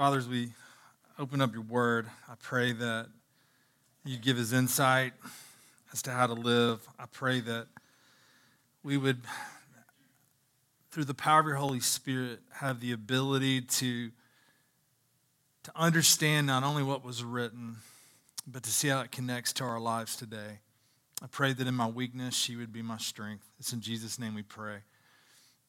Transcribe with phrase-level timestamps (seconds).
[0.00, 0.48] Father, as we
[1.18, 3.08] open up your word, I pray that
[4.02, 5.12] you give us insight
[5.92, 6.80] as to how to live.
[6.98, 7.66] I pray that
[8.82, 9.20] we would,
[10.90, 14.10] through the power of your Holy Spirit, have the ability to,
[15.64, 17.76] to understand not only what was written,
[18.46, 20.60] but to see how it connects to our lives today.
[21.22, 23.44] I pray that in my weakness, she would be my strength.
[23.58, 24.78] It's in Jesus' name we pray.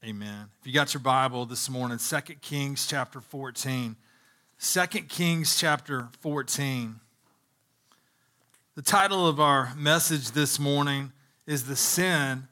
[0.05, 0.45] Amen.
[0.61, 3.97] If you got your Bible this morning, 2 Kings chapter 14.
[4.63, 6.99] 2 Kings chapter 14.
[8.75, 11.13] The title of our message this morning
[11.47, 12.47] is The Sin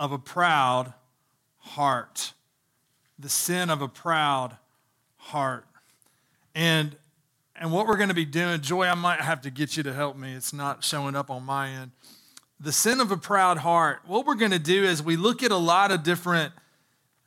[0.00, 0.94] of a Proud
[1.58, 2.32] Heart.
[3.20, 4.56] The Sin of a Proud
[5.16, 5.64] Heart.
[6.56, 6.96] And,
[7.54, 9.92] and what we're going to be doing, Joy, I might have to get you to
[9.92, 10.34] help me.
[10.34, 11.92] It's not showing up on my end.
[12.58, 14.00] The sin of a proud heart.
[14.06, 16.52] What we're going to do is we look at a lot of different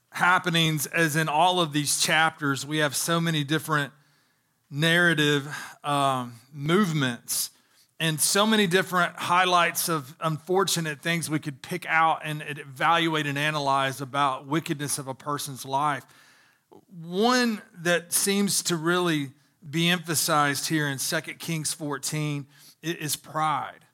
[0.09, 3.94] happenings, as in all of these chapters, we have so many different
[4.70, 5.48] narrative
[5.84, 7.51] um, movements
[7.99, 13.38] and so many different highlights of unfortunate things we could pick out and evaluate and
[13.38, 16.05] analyze about wickedness of a person's life.
[17.04, 19.32] One that seems to really
[19.68, 22.45] be emphasized here in 2 Kings 14
[22.84, 23.85] is pride.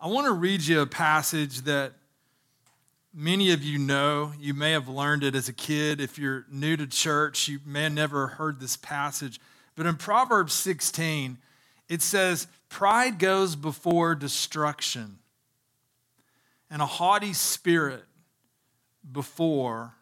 [0.00, 1.92] I want to read you a passage that
[3.14, 4.32] many of you know.
[4.40, 6.00] You may have learned it as a kid.
[6.00, 9.38] If you're new to church, you may have never heard this passage.
[9.74, 11.38] But in Proverbs 16,
[11.88, 15.18] it says, Pride goes before destruction,
[16.70, 18.04] and a haughty spirit
[19.10, 19.94] before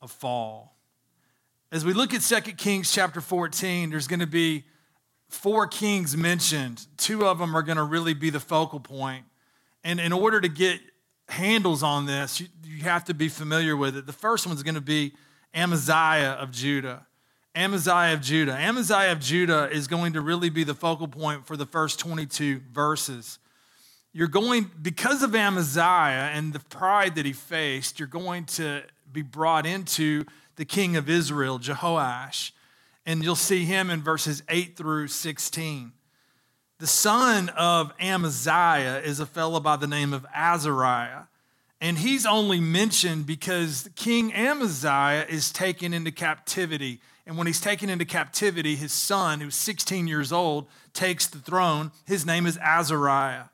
[0.00, 0.76] a fall.
[1.70, 4.64] As we look at 2 Kings chapter 14, there's going to be
[5.28, 6.86] four kings mentioned.
[6.98, 9.24] Two of them are going to really be the focal point.
[9.82, 10.80] And in order to get
[11.28, 12.48] handles on this, you,
[12.82, 14.06] have to be familiar with it.
[14.06, 15.14] The first one's going to be
[15.54, 17.06] Amaziah of Judah.
[17.54, 18.54] Amaziah of Judah.
[18.54, 22.62] Amaziah of Judah is going to really be the focal point for the first 22
[22.72, 23.38] verses.
[24.14, 29.22] You're going, because of Amaziah and the pride that he faced, you're going to be
[29.22, 30.24] brought into
[30.56, 32.52] the king of Israel, Jehoash.
[33.04, 35.92] And you'll see him in verses 8 through 16.
[36.78, 41.24] The son of Amaziah is a fellow by the name of Azariah.
[41.80, 47.88] And he's only mentioned because King Amaziah is taken into captivity and when he's taken
[47.88, 51.92] into captivity, his son, who's 16 years old, takes the throne.
[52.04, 53.44] His name is Azariah.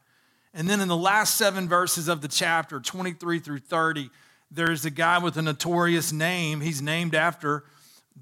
[0.55, 4.09] And then in the last seven verses of the chapter, 23 through 30,
[4.51, 6.63] there's a guy with a notorious name.
[6.63, 7.65] He's named after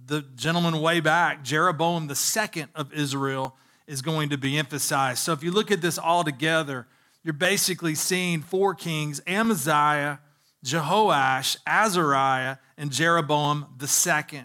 [0.07, 5.21] the gentleman way back, Jeroboam II of Israel, is going to be emphasized.
[5.21, 6.87] So if you look at this all together,
[7.23, 10.21] you're basically seeing four kings Amaziah,
[10.65, 14.43] Jehoash, Azariah, and Jeroboam II.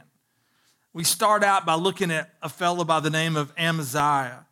[0.93, 4.45] We start out by looking at a fellow by the name of Amaziah.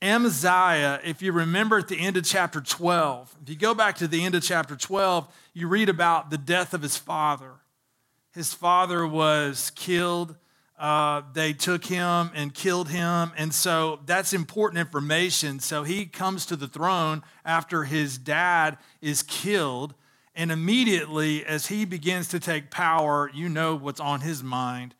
[0.00, 4.06] Amaziah, if you remember at the end of chapter 12, if you go back to
[4.06, 7.54] the end of chapter 12, you read about the death of his father.
[8.32, 10.36] His father was killed.
[10.78, 13.32] Uh, they took him and killed him.
[13.36, 15.58] And so that's important information.
[15.58, 19.94] So he comes to the throne after his dad is killed.
[20.36, 24.94] And immediately, as he begins to take power, you know what's on his mind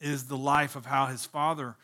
[0.00, 1.76] is the life of how his father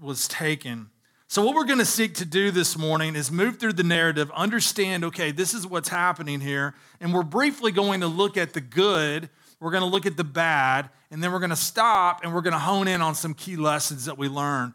[0.00, 0.90] was taken.
[1.28, 4.30] So, what we're going to seek to do this morning is move through the narrative,
[4.34, 8.60] understand, okay, this is what's happening here, and we're briefly going to look at the
[8.60, 9.28] good,
[9.60, 12.42] we're going to look at the bad, and then we're going to stop and we're
[12.42, 14.74] going to hone in on some key lessons that we learn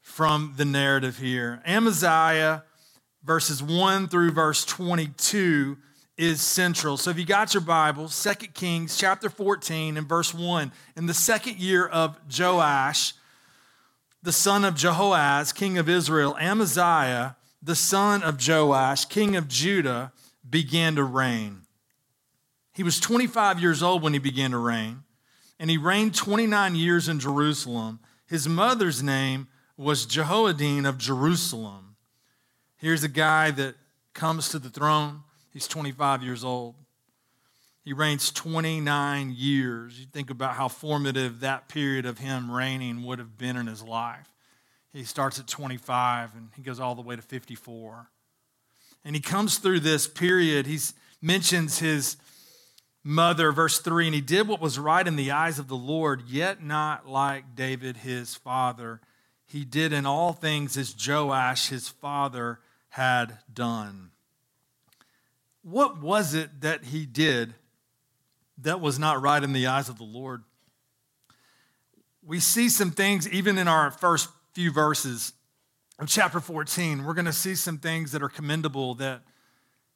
[0.00, 1.62] from the narrative here.
[1.66, 2.64] Amaziah,
[3.22, 5.78] verses 1 through verse 22
[6.20, 6.98] is central.
[6.98, 11.14] So if you got your Bible, 2 Kings chapter 14 and verse 1, in the
[11.14, 13.14] second year of Joash,
[14.22, 20.12] the son of Jehoaz, king of Israel, Amaziah, the son of Joash, king of Judah,
[20.48, 21.62] began to reign.
[22.74, 25.04] He was 25 years old when he began to reign,
[25.58, 27.98] and he reigned 29 years in Jerusalem.
[28.26, 29.48] His mother's name
[29.78, 31.96] was Jehoaddin of Jerusalem.
[32.76, 33.76] Here's a guy that
[34.12, 36.74] comes to the throne He's 25 years old.
[37.82, 39.98] He reigns 29 years.
[39.98, 43.82] You think about how formative that period of him reigning would have been in his
[43.82, 44.28] life.
[44.92, 48.10] He starts at 25 and he goes all the way to 54.
[49.04, 50.66] And he comes through this period.
[50.66, 50.78] He
[51.22, 52.16] mentions his
[53.02, 56.24] mother, verse 3, and he did what was right in the eyes of the Lord,
[56.28, 59.00] yet not like David his father.
[59.46, 62.60] He did in all things as Joash his father
[62.90, 64.09] had done.
[65.62, 67.54] What was it that he did
[68.58, 70.42] that was not right in the eyes of the Lord?
[72.22, 75.32] we see some things even in our first few verses
[75.98, 77.04] of chapter 14.
[77.04, 79.22] We're going to see some things that are commendable that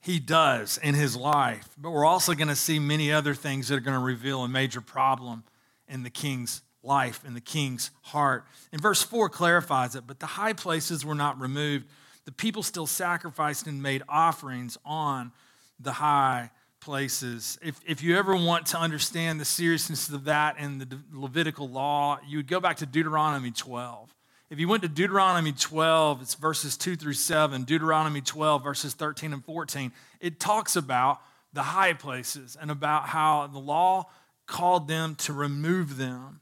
[0.00, 3.76] he does in his life, but we're also going to see many other things that
[3.76, 5.44] are going to reveal a major problem
[5.88, 8.44] in the king's life, in the king's heart.
[8.72, 11.86] And verse 4 clarifies it, but the high places were not removed.
[12.26, 15.32] The people still sacrificed and made offerings on
[15.80, 16.50] the high
[16.80, 17.58] places.
[17.62, 22.18] If, if you ever want to understand the seriousness of that in the Levitical law,
[22.26, 24.14] you would go back to Deuteronomy 12.
[24.50, 29.32] If you went to Deuteronomy 12, it's verses 2 through 7, Deuteronomy 12, verses 13
[29.32, 31.20] and 14, it talks about
[31.54, 34.04] the high places and about how the law
[34.46, 36.40] called them to remove them.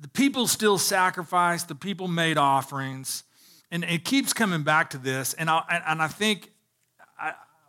[0.00, 3.24] The people still sacrificed, the people made offerings,
[3.70, 5.32] and it keeps coming back to this.
[5.32, 6.50] And I, and I think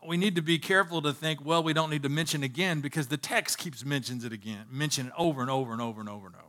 [0.08, 3.08] we need to be careful to think, well, we don't need to mention again because
[3.08, 6.28] the text keeps mentions it again, mention it over and over and over and over
[6.28, 6.46] and over.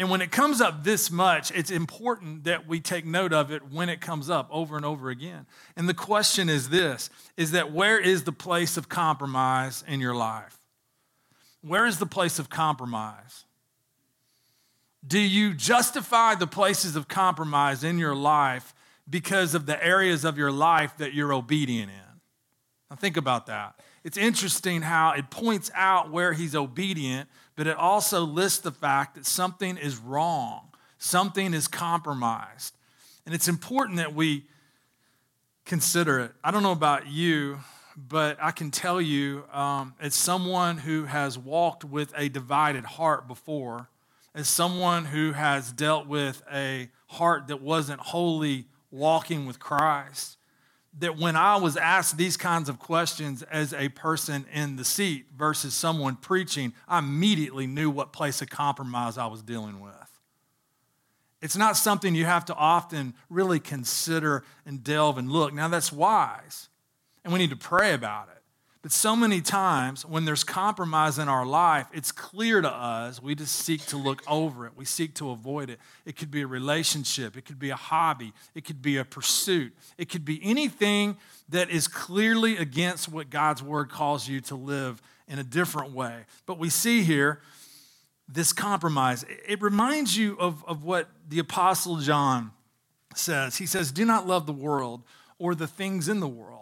[0.00, 3.70] And when it comes up this much, it's important that we take note of it
[3.70, 5.44] when it comes up over and over again.
[5.76, 10.14] And the question is this is that where is the place of compromise in your
[10.14, 10.56] life?
[11.60, 13.44] Where is the place of compromise?
[15.06, 18.74] Do you justify the places of compromise in your life
[19.08, 22.09] because of the areas of your life that you're obedient in?
[22.90, 23.78] Now, think about that.
[24.02, 29.14] It's interesting how it points out where he's obedient, but it also lists the fact
[29.14, 32.74] that something is wrong, something is compromised.
[33.24, 34.44] And it's important that we
[35.64, 36.32] consider it.
[36.42, 37.60] I don't know about you,
[37.96, 43.28] but I can tell you, um, as someone who has walked with a divided heart
[43.28, 43.88] before,
[44.34, 50.38] as someone who has dealt with a heart that wasn't wholly walking with Christ,
[50.98, 55.26] that when I was asked these kinds of questions as a person in the seat
[55.36, 59.92] versus someone preaching, I immediately knew what place of compromise I was dealing with.
[61.40, 65.54] It's not something you have to often really consider and delve and look.
[65.54, 66.68] Now, that's wise,
[67.24, 68.29] and we need to pray about it.
[68.82, 73.22] But so many times when there's compromise in our life, it's clear to us.
[73.22, 74.72] We just seek to look over it.
[74.74, 75.78] We seek to avoid it.
[76.06, 79.74] It could be a relationship, it could be a hobby, it could be a pursuit,
[79.98, 81.18] it could be anything
[81.50, 86.24] that is clearly against what God's word calls you to live in a different way.
[86.46, 87.40] But we see here
[88.32, 89.24] this compromise.
[89.46, 92.52] It reminds you of, of what the Apostle John
[93.14, 93.56] says.
[93.56, 95.02] He says, Do not love the world
[95.38, 96.59] or the things in the world.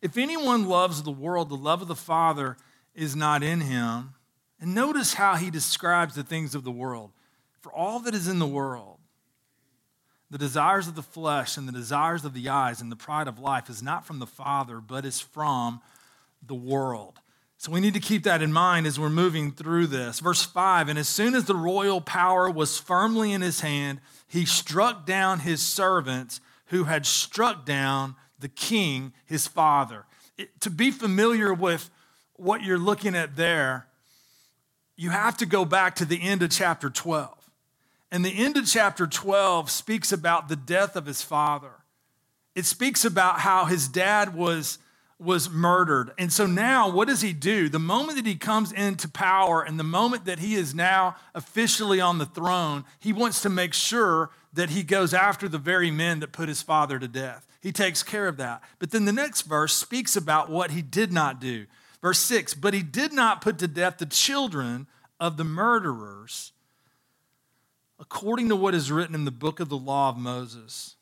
[0.00, 2.56] If anyone loves the world, the love of the Father
[2.94, 4.14] is not in him.
[4.60, 7.12] And notice how he describes the things of the world.
[7.60, 8.98] For all that is in the world,
[10.30, 13.38] the desires of the flesh and the desires of the eyes and the pride of
[13.38, 15.80] life is not from the Father, but is from
[16.46, 17.18] the world.
[17.56, 20.20] So we need to keep that in mind as we're moving through this.
[20.20, 24.44] Verse 5 And as soon as the royal power was firmly in his hand, he
[24.44, 30.04] struck down his servants who had struck down the king, his father.
[30.36, 31.90] It, to be familiar with
[32.34, 33.86] what you're looking at there,
[34.96, 37.34] you have to go back to the end of chapter 12.
[38.10, 41.72] And the end of chapter 12 speaks about the death of his father.
[42.54, 44.78] It speaks about how his dad was,
[45.18, 46.12] was murdered.
[46.18, 47.68] And so now, what does he do?
[47.68, 52.00] The moment that he comes into power and the moment that he is now officially
[52.00, 56.20] on the throne, he wants to make sure that he goes after the very men
[56.20, 57.46] that put his father to death.
[57.60, 58.62] He takes care of that.
[58.78, 61.66] But then the next verse speaks about what he did not do.
[62.00, 64.86] Verse 6 But he did not put to death the children
[65.18, 66.52] of the murderers,
[67.98, 70.94] according to what is written in the book of the law of Moses,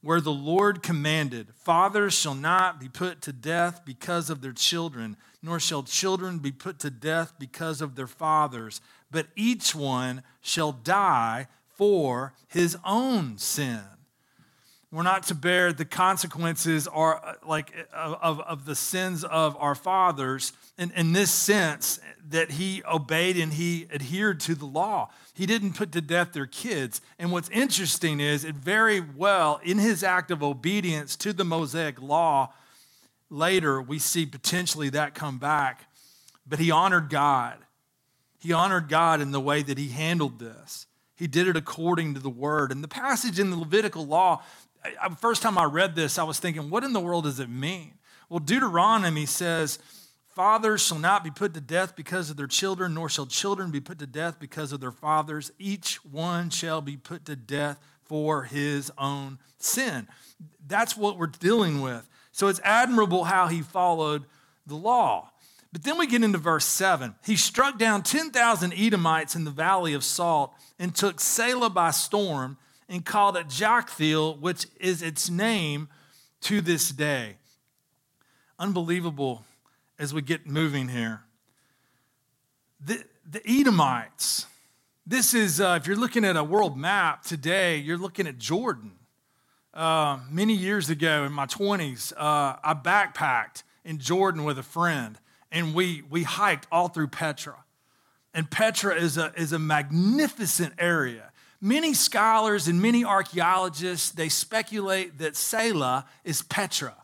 [0.00, 5.16] where the Lord commanded, Fathers shall not be put to death because of their children,
[5.42, 10.72] nor shall children be put to death because of their fathers, but each one shall
[10.72, 13.80] die for his own sin.
[14.92, 19.76] We're not to bear the consequences or uh, like of, of the sins of our
[19.76, 25.10] fathers in, in this sense that he obeyed and he adhered to the law.
[25.32, 27.00] He didn't put to death their kids.
[27.20, 32.02] And what's interesting is it very well, in his act of obedience to the Mosaic
[32.02, 32.52] law,
[33.28, 35.86] later we see potentially that come back.
[36.48, 37.58] But he honored God.
[38.40, 40.86] He honored God in the way that he handled this.
[41.14, 42.72] He did it according to the word.
[42.72, 44.42] And the passage in the Levitical law
[44.84, 47.50] I, first time I read this, I was thinking, what in the world does it
[47.50, 47.94] mean?
[48.28, 49.78] Well, Deuteronomy says,
[50.28, 53.80] Fathers shall not be put to death because of their children, nor shall children be
[53.80, 55.50] put to death because of their fathers.
[55.58, 60.06] Each one shall be put to death for his own sin.
[60.66, 62.08] That's what we're dealing with.
[62.32, 64.24] So it's admirable how he followed
[64.66, 65.32] the law.
[65.72, 67.14] But then we get into verse 7.
[67.24, 72.56] He struck down 10,000 Edomites in the valley of Salt and took Selah by storm
[72.90, 75.88] and called it Joktheel, which is its name
[76.42, 77.36] to this day.
[78.58, 79.44] Unbelievable
[79.98, 81.22] as we get moving here.
[82.84, 84.46] The, the Edomites,
[85.06, 88.92] this is, uh, if you're looking at a world map today, you're looking at Jordan.
[89.72, 95.16] Uh, many years ago in my 20s, uh, I backpacked in Jordan with a friend,
[95.52, 97.54] and we, we hiked all through Petra.
[98.34, 101.29] And Petra is a, is a magnificent area.
[101.60, 106.94] Many scholars and many archaeologists, they speculate that Selah is Petra.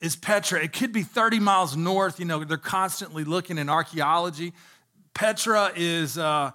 [0.00, 0.62] Is Petra.
[0.62, 2.20] It could be 30 miles north.
[2.20, 4.52] You know, they're constantly looking in archaeology.
[5.12, 6.52] Petra is, uh,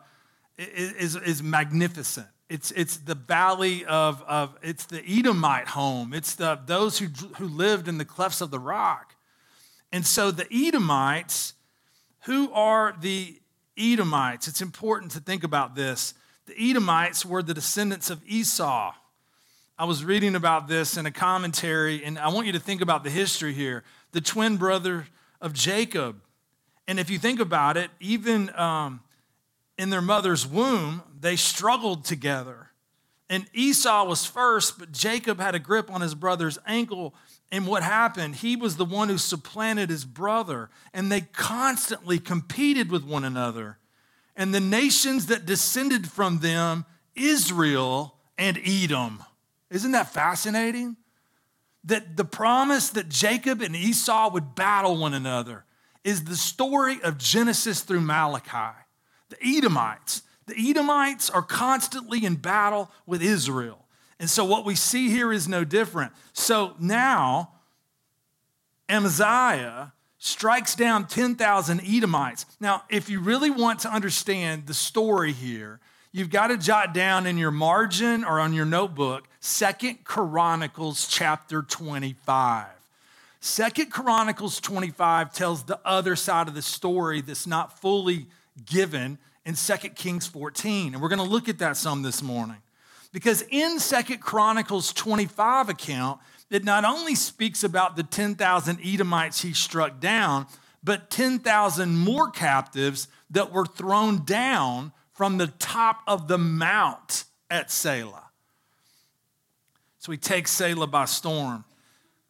[0.57, 2.27] is, is magnificent.
[2.49, 6.13] It's, it's the valley of, of, it's the Edomite home.
[6.13, 7.07] It's the, those who,
[7.37, 9.15] who lived in the clefts of the rock.
[9.91, 11.53] And so the Edomites,
[12.21, 13.39] who are the
[13.77, 14.47] Edomites?
[14.47, 16.13] It's important to think about this.
[16.49, 18.91] The Edomites were the descendants of Esau.
[19.77, 23.03] I was reading about this in a commentary, and I want you to think about
[23.03, 23.83] the history here.
[24.13, 25.05] The twin brother
[25.41, 26.19] of Jacob.
[26.87, 29.01] And if you think about it, even um,
[29.77, 32.71] in their mother's womb, they struggled together.
[33.29, 37.13] And Esau was first, but Jacob had a grip on his brother's ankle.
[37.51, 38.37] And what happened?
[38.37, 43.77] He was the one who supplanted his brother, and they constantly competed with one another
[44.39, 49.21] and the nations that descended from them, Israel and Edom.
[49.69, 50.95] Isn't that fascinating?
[51.83, 55.65] That the promise that Jacob and Esau would battle one another
[56.05, 58.77] is the story of Genesis through Malachi.
[59.27, 60.21] The Edomites.
[60.45, 63.85] The Edomites are constantly in battle with Israel.
[64.21, 66.13] And so what we see here is no different.
[66.31, 67.51] So now,
[68.87, 72.45] Amaziah strikes down 10,000 Edomites.
[72.59, 75.79] Now, if you really want to understand the story here,
[76.11, 81.61] you've got to jot down in your margin or on your notebook Second Chronicles chapter
[81.61, 82.67] 25.
[83.39, 88.27] Second Chronicles 25 tells the other side of the story that's not fully
[88.65, 90.93] given in Second Kings 14.
[90.93, 92.57] And we're going to look at that some this morning.
[93.13, 99.53] Because in Second Chronicles 25 account, it not only speaks about the 10,000 Edomites he
[99.53, 100.47] struck down,
[100.83, 107.69] but 10,000 more captives that were thrown down from the top of the mount at
[107.69, 108.29] Selah.
[109.99, 111.65] So he takes Selah by storm.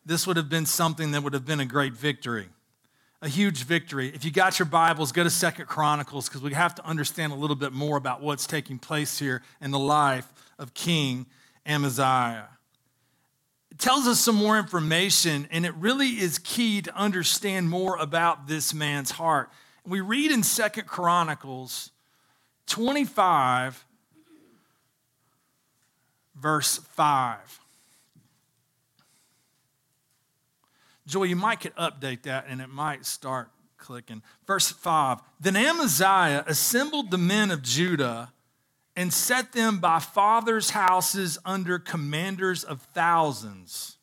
[0.06, 2.50] This would have been something that would have been a great victory,
[3.22, 4.12] a huge victory.
[4.14, 7.36] If you got your Bibles, go to Second Chronicles because we have to understand a
[7.36, 11.28] little bit more about what's taking place here in the life of King
[11.66, 12.50] Amaziah
[13.80, 18.74] tells us some more information, and it really is key to understand more about this
[18.74, 19.50] man's heart.
[19.86, 21.92] We read in Second Chronicles
[22.68, 23.86] 25,
[26.36, 27.60] verse 5.
[31.08, 34.22] Joy, you might could update that and it might start clicking.
[34.46, 38.32] Verse 5 Then Amaziah assembled the men of Judah
[39.00, 43.96] and set them by fathers' houses under commanders of thousands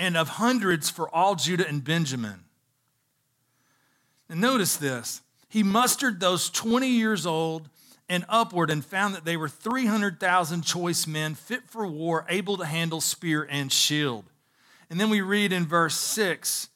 [0.00, 2.42] and of hundreds for all Judah and Benjamin.
[4.28, 7.68] And notice this he mustered those 20 years old
[8.08, 12.64] and upward and found that they were 300,000 choice men fit for war, able to
[12.64, 14.24] handle spear and shield.
[14.90, 16.68] And then we read in verse 6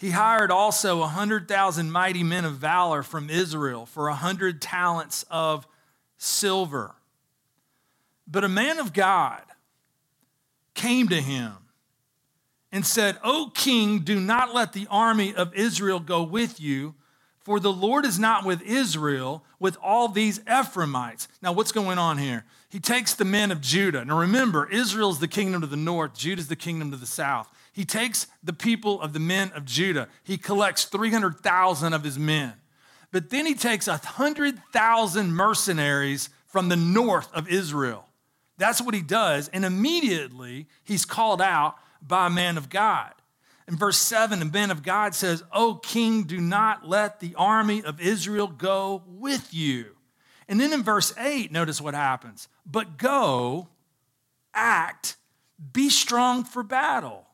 [0.00, 4.62] he hired also a hundred thousand mighty men of valor from Israel for a hundred
[4.62, 5.66] talents of
[6.16, 6.94] silver.
[8.26, 9.42] But a man of God
[10.72, 11.52] came to him
[12.72, 16.94] and said, O king, do not let the army of Israel go with you,
[17.38, 21.28] for the Lord is not with Israel, with all these Ephraimites.
[21.42, 22.46] Now, what's going on here?
[22.70, 24.04] He takes the men of Judah.
[24.04, 27.50] Now, remember, Israel's the kingdom to the north, Judah's the kingdom to the south.
[27.72, 30.08] He takes the people of the men of Judah.
[30.24, 32.54] He collects 300,000 of his men.
[33.12, 38.06] But then he takes 100,000 mercenaries from the north of Israel.
[38.58, 39.48] That's what he does.
[39.48, 43.12] And immediately he's called out by a man of God.
[43.66, 47.84] In verse 7, the man of God says, O king, do not let the army
[47.84, 49.96] of Israel go with you.
[50.48, 52.48] And then in verse 8, notice what happens.
[52.66, 53.68] But go,
[54.52, 55.16] act,
[55.72, 57.28] be strong for battle.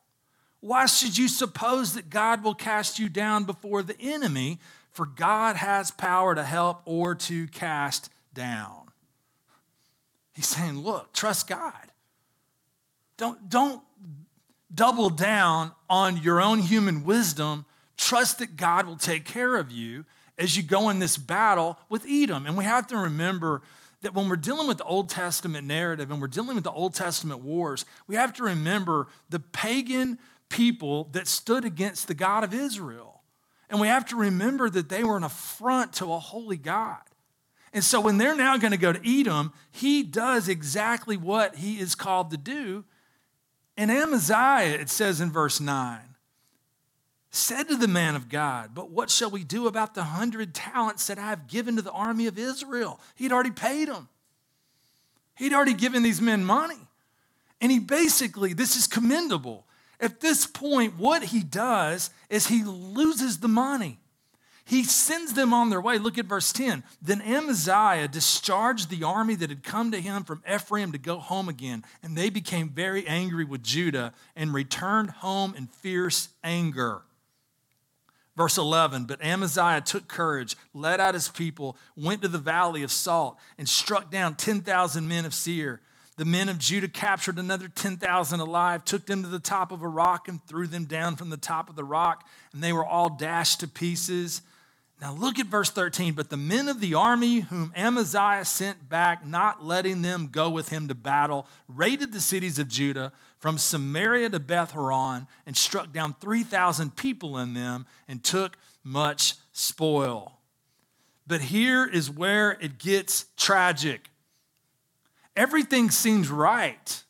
[0.60, 4.58] Why should you suppose that God will cast you down before the enemy?
[4.90, 8.90] For God has power to help or to cast down.
[10.34, 11.72] He's saying, look, trust God.
[13.16, 13.82] Don't, don't
[14.75, 17.64] double down on your own human wisdom.
[17.96, 20.04] trust that God will take care of you
[20.38, 22.46] as you go in this battle with Edom.
[22.46, 23.62] And we have to remember
[24.02, 26.94] that when we're dealing with the Old Testament narrative and we're dealing with the Old
[26.94, 32.54] Testament wars, we have to remember the pagan people that stood against the God of
[32.54, 33.22] Israel.
[33.68, 37.00] And we have to remember that they were an affront to a holy God.
[37.72, 41.78] And so when they're now going to go to Edom, he does exactly what he
[41.78, 42.84] is called to do.
[43.76, 46.00] And Amaziah, it says in verse 9,
[47.30, 51.06] said to the man of God, But what shall we do about the hundred talents
[51.08, 52.98] that I have given to the army of Israel?
[53.14, 54.08] He'd already paid them,
[55.36, 56.80] he'd already given these men money.
[57.60, 59.65] And he basically, this is commendable.
[60.00, 63.98] At this point, what he does is he loses the money.
[64.66, 65.96] He sends them on their way.
[65.96, 66.82] Look at verse 10.
[67.00, 71.48] Then Amaziah discharged the army that had come to him from Ephraim to go home
[71.48, 77.02] again, and they became very angry with Judah and returned home in fierce anger.
[78.36, 82.90] Verse 11, but Amaziah took courage, led out his people, went to the valley of
[82.90, 85.80] Salt, and struck down 10,000 men of Seir.
[86.16, 89.88] The men of Judah captured another 10,000 alive, took them to the top of a
[89.88, 93.11] rock, and threw them down from the top of the rock, and they were all
[93.11, 94.40] dashed to pieces.
[94.99, 96.14] Now look at verse 13.
[96.14, 100.70] But the men of the army whom Amaziah sent back, not letting them go with
[100.70, 105.92] him to battle, raided the cities of Judah from Samaria to Beth Horon and struck
[105.92, 110.38] down 3,000 people in them and took much spoil.
[111.26, 114.08] But here is where it gets tragic.
[115.36, 117.04] Everything seems right.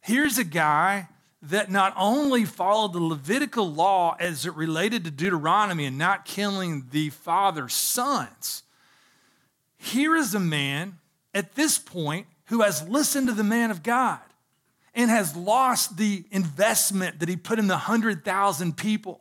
[0.00, 1.08] Here's a guy
[1.42, 6.86] that not only followed the Levitical law as it related to Deuteronomy and not killing
[6.90, 8.62] the father's sons,
[9.78, 10.98] here is a man
[11.34, 14.20] at this point who has listened to the man of God
[14.94, 19.20] and has lost the investment that he put in the 100,000 people.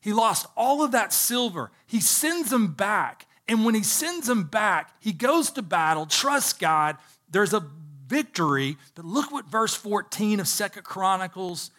[0.00, 1.70] He lost all of that silver.
[1.86, 3.26] He sends them back.
[3.46, 6.96] And when he sends them back, he goes to battle, trusts God.
[7.30, 7.64] There's a
[8.10, 8.76] victory.
[8.94, 11.70] But look what verse 14 of Second Chronicles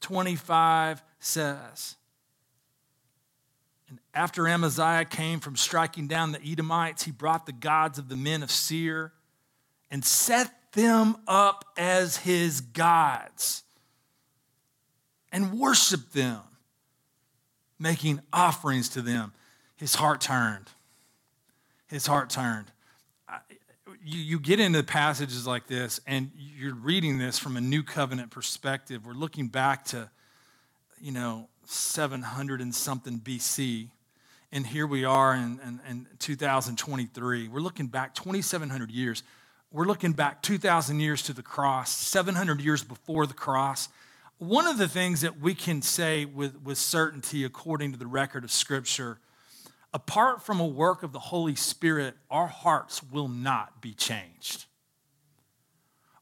[0.00, 1.96] 25 says.
[3.88, 8.16] And after Amaziah came from striking down the Edomites, he brought the gods of the
[8.16, 9.12] men of Seir
[9.90, 13.62] and set them up as his gods
[15.30, 16.40] and worshiped them,
[17.78, 19.32] making offerings to them.
[19.76, 20.70] His heart turned.
[21.86, 22.72] His heart turned
[24.06, 28.30] you, you get into passages like this and you're reading this from a new covenant
[28.30, 29.04] perspective.
[29.04, 30.08] We're looking back to,
[31.00, 33.88] you know, 700 and something BC.
[34.52, 37.48] And here we are in, in, in 2023.
[37.48, 39.24] We're looking back 2,700 years.
[39.72, 43.88] We're looking back 2,000 years to the cross, 700 years before the cross.
[44.38, 48.44] One of the things that we can say with, with certainty, according to the record
[48.44, 49.18] of Scripture,
[49.96, 54.66] apart from a work of the Holy Spirit, our hearts will not be changed.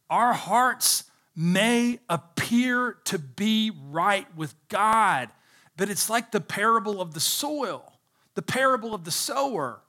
[0.08, 1.02] Our hearts
[1.34, 5.30] may appear to be right with God,
[5.76, 7.98] but it's like the parable of the soil,
[8.36, 9.80] the parable of the sower.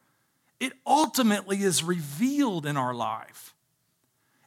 [0.60, 3.54] It ultimately is revealed in our life.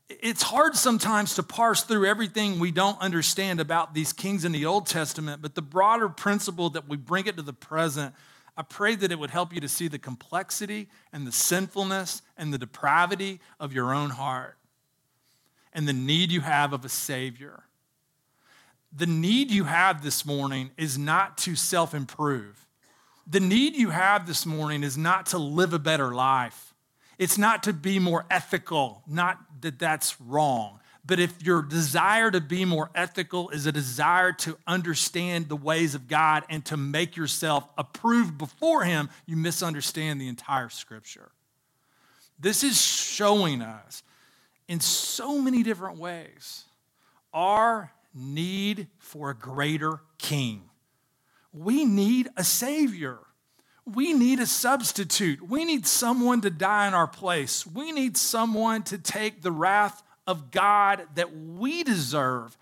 [0.09, 4.67] It's hard sometimes to parse through everything we don't understand about these kings in the
[4.67, 8.17] Old Testament, but the broader principle that we bring it to the present
[8.59, 12.53] I pray that it would help you to see the complexity and the sinfulness and
[12.53, 14.59] the depravity of your own heart
[15.73, 17.63] and the need you have of a Savior.
[18.93, 22.67] The need you have this morning is not to self improve.
[23.29, 26.75] The need you have this morning is not to live a better life.
[27.17, 30.81] It's not to be more ethical, not that that's wrong.
[31.09, 35.95] But if your desire to be more ethical is a desire to understand the ways
[35.95, 41.31] of God and to make yourself approved before Him, you misunderstand the entire scripture.
[42.39, 44.03] This is showing us
[44.69, 46.65] in so many different ways
[47.33, 50.61] our need for a greater king.
[51.55, 53.19] We need a savior.
[53.87, 55.41] We need a substitute.
[55.49, 57.67] We need someone to die in our place.
[57.67, 62.57] We need someone to take the wrath of God that we deserve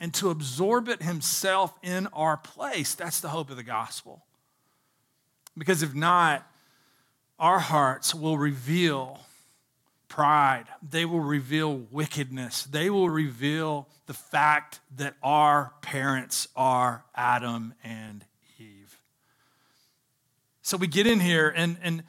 [0.00, 2.94] and to absorb it himself in our place.
[2.94, 4.24] That's the hope of the gospel.
[5.58, 6.50] Because if not,
[7.38, 9.20] our hearts will reveal
[10.08, 17.74] pride, they will reveal wickedness, they will reveal the fact that our parents are Adam
[17.84, 18.24] and
[18.58, 18.98] Eve.
[20.62, 22.02] So we get in here and, and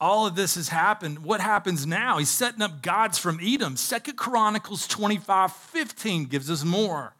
[0.00, 1.20] all of this has happened.
[1.20, 2.18] What happens now?
[2.18, 3.76] He's setting up gods from Edom.
[3.76, 7.14] Second Chronicles 25 15 gives us more.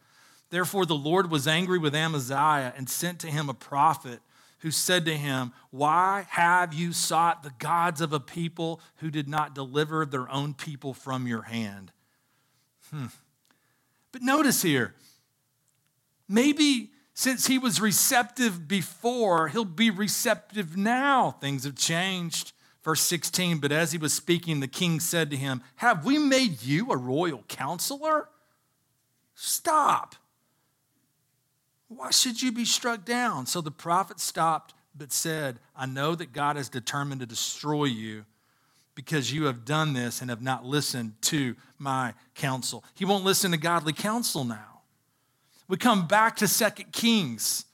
[0.49, 4.21] Therefore, the Lord was angry with Amaziah and sent to him a prophet
[4.59, 9.27] who said to him, Why have you sought the gods of a people who did
[9.27, 11.91] not deliver their own people from your hand?
[12.89, 13.07] Hmm.
[14.11, 14.95] But notice here,
[16.27, 21.31] maybe since he was receptive before, he'll be receptive now.
[21.31, 22.53] Things have changed.
[22.83, 26.63] Verse 16, but as he was speaking, the king said to him, Have we made
[26.63, 28.29] you a royal counselor?
[29.35, 30.15] Stop.
[31.89, 33.47] Why should you be struck down?
[33.47, 38.25] So the prophet stopped, but said, I know that God has determined to destroy you
[38.95, 42.83] because you have done this and have not listened to my counsel.
[42.95, 44.81] He won't listen to godly counsel now.
[45.67, 47.65] We come back to Second Kings.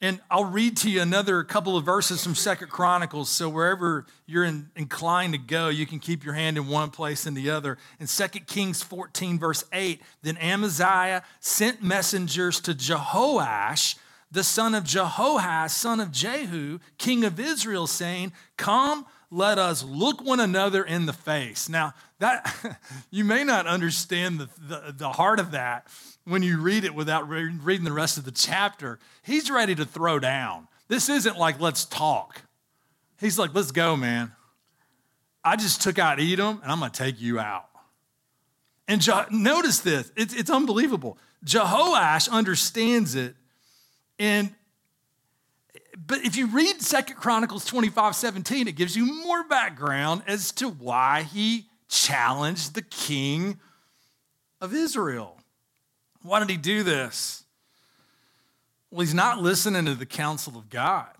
[0.00, 3.28] And I'll read to you another couple of verses from Second Chronicles.
[3.28, 7.26] So wherever you're in, inclined to go, you can keep your hand in one place
[7.26, 7.78] and the other.
[7.98, 13.96] In Second Kings 14, verse 8, then Amaziah sent messengers to Jehoash,
[14.30, 20.24] the son of Jehoahaz, son of Jehu, king of Israel, saying, Come, let us look
[20.24, 21.68] one another in the face.
[21.68, 22.78] Now, that
[23.10, 25.86] you may not understand the, the, the heart of that
[26.24, 28.98] when you read it without re- reading the rest of the chapter.
[29.22, 30.68] He's ready to throw down.
[30.88, 32.42] This isn't like, let's talk.
[33.20, 34.32] He's like, let's go, man.
[35.44, 37.68] I just took out Edom and I'm going to take you out.
[38.86, 41.18] And Je- notice this, it's, it's unbelievable.
[41.44, 43.34] Jehoash understands it.
[44.18, 44.54] And
[46.06, 50.68] but if you read Second Chronicles 25, 17, it gives you more background as to
[50.68, 53.58] why he challenged the king
[54.60, 55.36] of Israel.
[56.22, 57.44] Why did he do this?
[58.90, 61.12] Well, he's not listening to the counsel of God,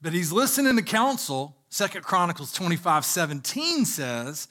[0.00, 1.56] but he's listening to counsel.
[1.68, 4.48] Second Chronicles 25, 17 says,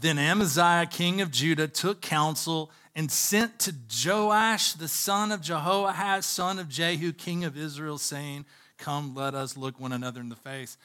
[0.00, 3.74] Then Amaziah, king of Judah, took counsel and sent to
[4.04, 8.44] Joash, the son of Jehoahaz, son of Jehu, king of Israel, saying,
[8.78, 10.76] Come, let us look one another in the face.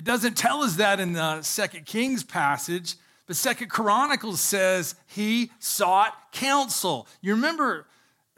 [0.00, 2.94] It doesn't tell us that in the Second Kings passage,
[3.26, 7.06] but Second Chronicles says he sought counsel.
[7.20, 7.86] You remember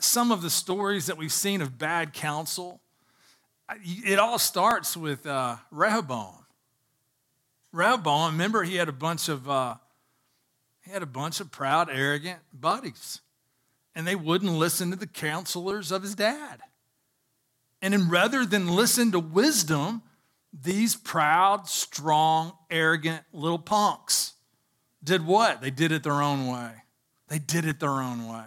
[0.00, 2.80] some of the stories that we've seen of bad counsel?
[3.84, 6.34] It all starts with uh, Rehoboam.
[7.70, 9.76] Rehoboam, remember, he had a bunch of uh,
[10.84, 13.20] he had a bunch of proud, arrogant buddies,
[13.94, 16.60] and they wouldn't listen to the counselors of his dad.
[17.80, 20.02] And then rather than listen to wisdom,
[20.52, 24.34] these proud, strong, arrogant little punks
[25.04, 25.60] did what?
[25.60, 26.70] They did it their own way.
[27.28, 28.46] They did it their own way.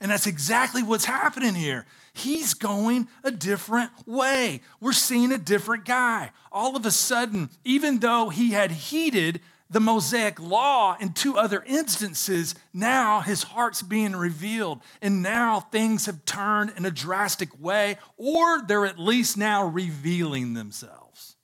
[0.00, 1.86] And that's exactly what's happening here.
[2.12, 4.60] He's going a different way.
[4.80, 6.32] We're seeing a different guy.
[6.52, 11.62] All of a sudden, even though he had heeded the Mosaic law in two other
[11.66, 14.80] instances, now his heart's being revealed.
[15.02, 20.54] And now things have turned in a drastic way, or they're at least now revealing
[20.54, 21.36] themselves.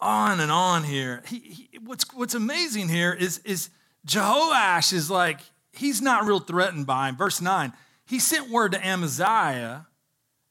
[0.00, 1.22] On and on here.
[1.26, 3.70] He, he, what's, what's amazing here is, is
[4.06, 5.40] Jehoash is like,
[5.72, 7.16] he's not real threatened by him.
[7.16, 7.72] Verse 9,
[8.06, 9.86] he sent word to Amaziah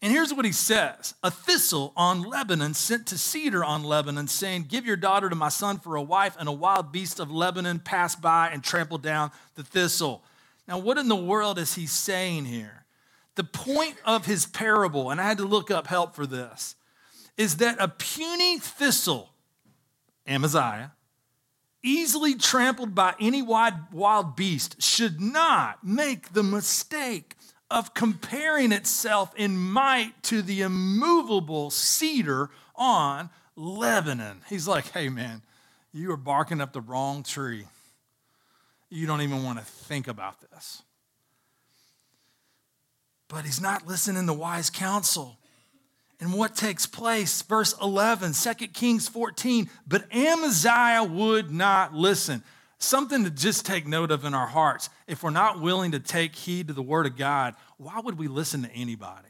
[0.02, 4.66] and here's what he says A thistle on Lebanon sent to cedar on Lebanon, saying,
[4.70, 7.80] Give your daughter to my son for a wife, and a wild beast of Lebanon
[7.80, 10.24] passed by and trampled down the thistle.
[10.68, 12.86] Now, what in the world is he saying here?
[13.36, 16.76] The point of his parable, and I had to look up help for this,
[17.36, 19.30] is that a puny thistle,
[20.28, 20.92] Amaziah,
[21.84, 27.36] easily trampled by any wild beast, should not make the mistake
[27.70, 34.42] of comparing itself in might to the immovable cedar on Lebanon.
[34.50, 35.42] He's like, hey, man,
[35.92, 37.66] you are barking up the wrong tree.
[38.90, 40.84] You don't even want to think about this.
[43.28, 45.38] But he's not listening to wise counsel.
[46.20, 47.42] And what takes place?
[47.42, 49.70] Verse 11, 2 Kings 14.
[49.86, 52.44] But Amaziah would not listen
[52.80, 54.90] something to just take note of in our hearts.
[55.08, 58.28] If we're not willing to take heed to the Word of God, why would we
[58.28, 59.30] listen to anybody?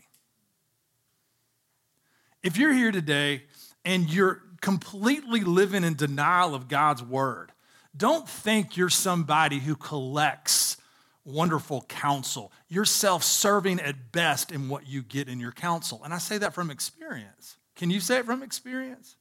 [2.44, 3.44] If you're here today
[3.84, 7.52] and you're completely living in denial of God's Word,
[7.96, 10.78] don't think you're somebody who collects
[11.26, 12.52] wonderful counsel.
[12.70, 16.02] You're self serving at best in what you get in your counsel.
[16.04, 17.58] And I say that from experience.
[17.76, 19.16] Can you say it from experience?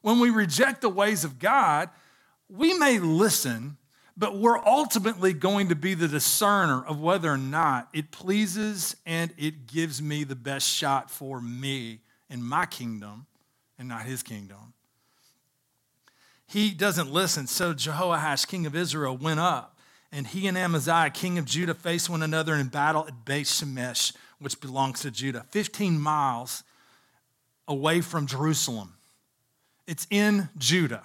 [0.00, 1.90] When we reject the ways of God,
[2.48, 3.76] we may listen,
[4.16, 9.32] but we're ultimately going to be the discerner of whether or not it pleases and
[9.36, 13.26] it gives me the best shot for me in my kingdom
[13.78, 14.74] and not his kingdom.
[16.46, 17.46] He doesn't listen.
[17.46, 19.78] So Jehoash, king of Israel, went up,
[20.12, 24.12] and he and Amaziah, king of Judah, faced one another in battle at Beth Shemesh
[24.44, 26.64] which belongs to Judah, 15 miles
[27.66, 28.94] away from Jerusalem.
[29.86, 31.04] It's in Judah.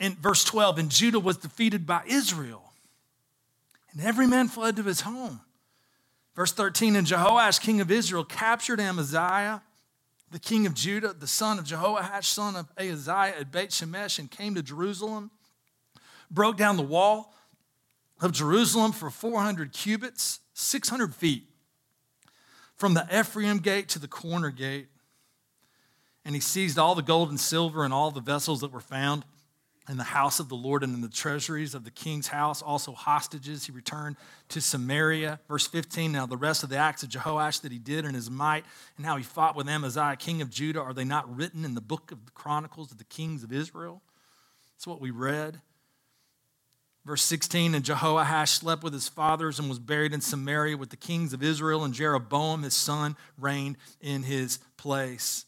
[0.00, 2.72] In verse 12, and Judah was defeated by Israel,
[3.92, 5.40] and every man fled to his home.
[6.34, 9.60] Verse 13, and Jehoash, king of Israel, captured Amaziah,
[10.30, 14.30] the king of Judah, the son of Jehoash, son of Ahaziah, at Beit Shemesh, and
[14.30, 15.30] came to Jerusalem,
[16.30, 17.34] broke down the wall
[18.22, 21.44] of Jerusalem for 400 cubits, 600 feet,
[22.74, 24.88] from the Ephraim gate to the corner gate.
[26.24, 29.24] And he seized all the gold and silver and all the vessels that were found
[29.88, 32.92] in the house of the Lord and in the treasuries of the king's house, also
[32.92, 33.64] hostages.
[33.64, 34.16] He returned
[34.50, 35.40] to Samaria.
[35.48, 38.30] Verse 15 Now, the rest of the acts of Jehoash that he did in his
[38.30, 38.64] might,
[38.96, 41.80] and how he fought with Amaziah, king of Judah, are they not written in the
[41.80, 44.02] book of the Chronicles of the kings of Israel?
[44.74, 45.60] That's what we read.
[47.04, 50.96] Verse 16 And Jehoash slept with his fathers and was buried in Samaria with the
[50.96, 55.46] kings of Israel, and Jeroboam, his son, reigned in his place.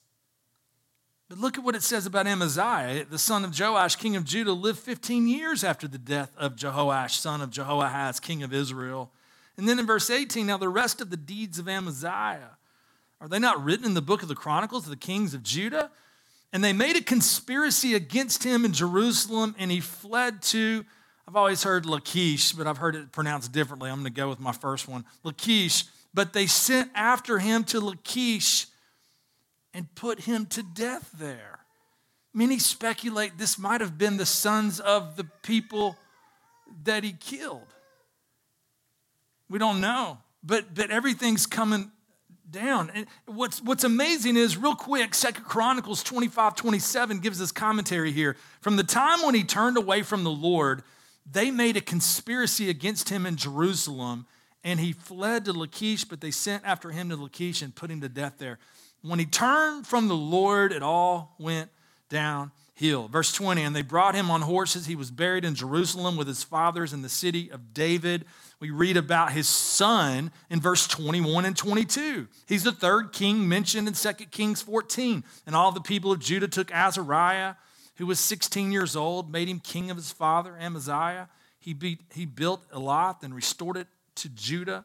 [1.33, 4.53] But look at what it says about Amaziah, the son of Joash, king of Judah,
[4.53, 9.11] lived 15 years after the death of Jehoash, son of Jehoahaz, king of Israel.
[9.57, 12.59] And then in verse 18, now the rest of the deeds of Amaziah,
[13.19, 15.91] are they not written in the book of the Chronicles of the kings of Judah?
[16.53, 20.85] And they made a conspiracy against him in Jerusalem, and he fled to,
[21.27, 23.89] I've always heard Lachish, but I've heard it pronounced differently.
[23.89, 25.87] I'm going to go with my first one Lachish.
[26.13, 28.67] But they sent after him to Lachish
[29.75, 31.61] and put him to death there.
[32.35, 35.97] Many speculate this might have been the sons of the people
[36.85, 37.67] that he killed.
[39.51, 41.91] We don't know, but, but everything's coming
[42.51, 42.91] down.
[42.95, 48.37] And what's, what's amazing is, real quick, Second Chronicles 25 27 gives us commentary here.
[48.61, 50.83] From the time when he turned away from the Lord,
[51.31, 54.27] they made a conspiracy against him in Jerusalem,
[54.65, 58.01] and he fled to Lachish, but they sent after him to Lachish and put him
[58.01, 58.59] to death there.
[59.03, 61.71] When he turned from the Lord, it all went
[62.09, 63.09] downhill.
[63.09, 64.87] Verse 20, and they brought him on horses.
[64.87, 68.25] He was buried in Jerusalem with his fathers in the city of David.
[68.61, 72.29] We read about his son in verse 21 and 22.
[72.47, 75.25] He's the third king mentioned in 2 Kings 14.
[75.47, 77.55] And all the people of Judah took Azariah,
[77.97, 81.29] who was 16 years old, made him king of his father, Amaziah.
[81.59, 84.85] He, beat, he built Elath and restored it to Judah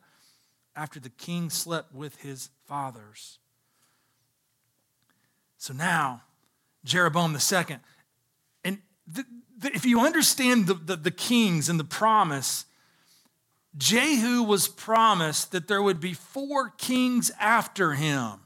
[0.75, 3.38] after the king slept with his fathers.
[5.57, 6.21] So now,
[6.83, 7.79] Jeroboam the second,
[8.63, 9.25] and the,
[9.57, 12.65] the, if you understand the, the, the kings and the promise,
[13.77, 18.39] Jehu was promised that there would be four kings after him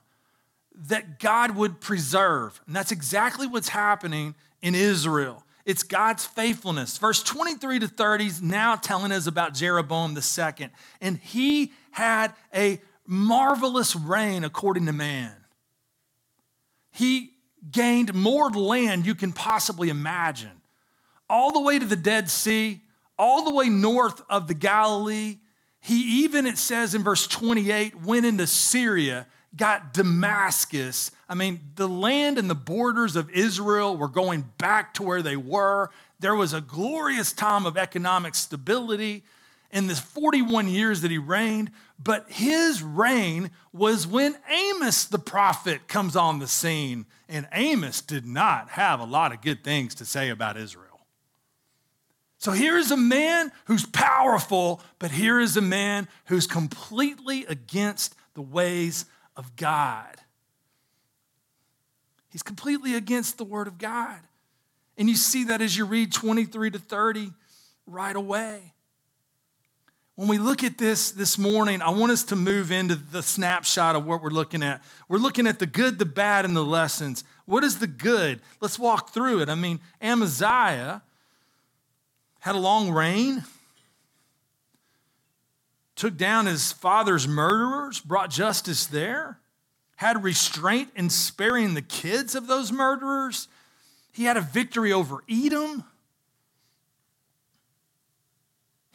[0.73, 2.59] that God would preserve.
[2.65, 5.43] And that's exactly what's happening in Israel.
[5.65, 6.97] It's God's faithfulness.
[6.97, 10.71] Verse 23 to 30 is now telling us about Jeroboam the second.
[10.99, 15.33] And he had a marvelous reign according to man.
[16.91, 17.31] He
[17.69, 20.61] gained more land you can possibly imagine,
[21.29, 22.81] all the way to the Dead Sea,
[23.17, 25.37] all the way north of the Galilee.
[25.79, 31.11] He even, it says in verse 28, went into Syria, got Damascus.
[31.27, 35.37] I mean, the land and the borders of Israel were going back to where they
[35.37, 35.89] were.
[36.19, 39.23] There was a glorious time of economic stability
[39.71, 45.87] in the 41 years that he reigned, but his reign was when Amos the prophet
[45.87, 47.05] comes on the scene.
[47.29, 50.87] And Amos did not have a lot of good things to say about Israel.
[52.37, 58.15] So here is a man who's powerful, but here is a man who's completely against
[58.33, 59.05] the ways
[59.35, 60.15] of God.
[62.29, 64.19] He's completely against the word of God.
[64.97, 67.31] And you see that as you read 23 to 30
[67.85, 68.73] right away.
[70.21, 73.95] When we look at this this morning, I want us to move into the snapshot
[73.95, 74.83] of what we're looking at.
[75.07, 77.23] We're looking at the good, the bad, and the lessons.
[77.45, 78.39] What is the good?
[78.59, 79.49] Let's walk through it.
[79.49, 81.01] I mean, Amaziah
[82.41, 83.45] had a long reign,
[85.95, 89.39] took down his father's murderers, brought justice there,
[89.95, 93.47] had restraint in sparing the kids of those murderers.
[94.11, 95.83] He had a victory over Edom.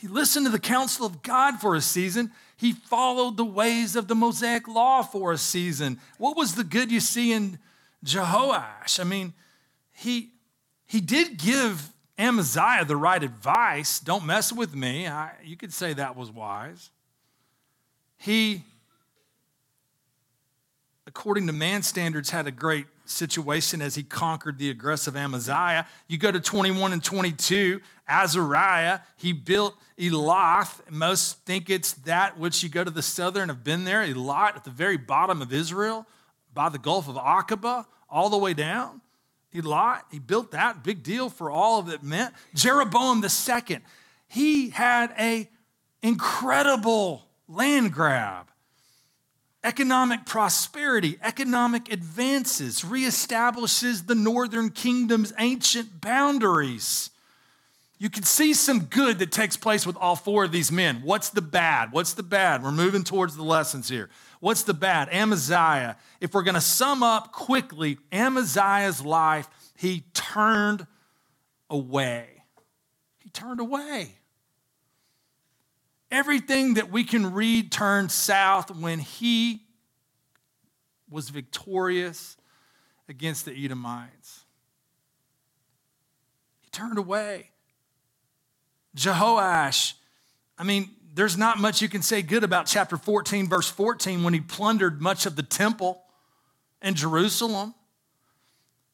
[0.07, 2.31] He listened to the counsel of God for a season.
[2.57, 5.99] He followed the ways of the Mosaic law for a season.
[6.17, 7.59] What was the good you see in
[8.05, 9.01] Jehoash?
[9.01, 9.35] I mean,
[9.93, 10.31] he,
[10.87, 13.99] he did give Amaziah the right advice.
[13.99, 15.09] Don't mess with me.
[15.09, 16.91] I, you could say that was wise.
[18.17, 18.63] He
[21.07, 25.87] according to man standards, had a great situation as he conquered the aggressive Amaziah.
[26.09, 30.81] You go to 21 and 22, Azariah, he built Elath.
[30.91, 34.65] Most think it's that which you go to the southern have been there, Elath at
[34.65, 36.07] the very bottom of Israel
[36.55, 39.01] by the Gulf of Aqaba, all the way down.
[39.55, 42.35] Elath, he built that, big deal for all of it meant.
[42.55, 43.83] Jeroboam the second,
[44.29, 45.49] he had a
[46.03, 48.49] incredible land grab
[49.67, 57.11] economic prosperity, economic advances, reestablishes the northern kingdom's ancient boundaries.
[57.99, 61.01] You can see some good that takes place with all four of these men.
[61.03, 61.93] What's the bad?
[61.93, 62.63] What's the bad?
[62.63, 64.11] We're moving towards the lessons here.
[64.41, 65.09] What's the bad?
[65.11, 65.97] Amaziah.
[66.21, 70.87] If we're going to sum up quickly, Amaziah's life, he turned
[71.71, 72.43] away.
[73.19, 74.11] He turned away.
[76.11, 79.63] Everything that we can read turned south when he
[81.11, 82.37] was victorious
[83.09, 84.45] against the Edomites.
[86.61, 87.51] He turned away.
[88.97, 89.93] Jehoash,
[90.59, 94.35] I mean, there's not much you can say good about chapter 14, verse 14, when
[94.35, 96.03] he plundered much of the temple
[96.83, 97.75] in Jerusalem.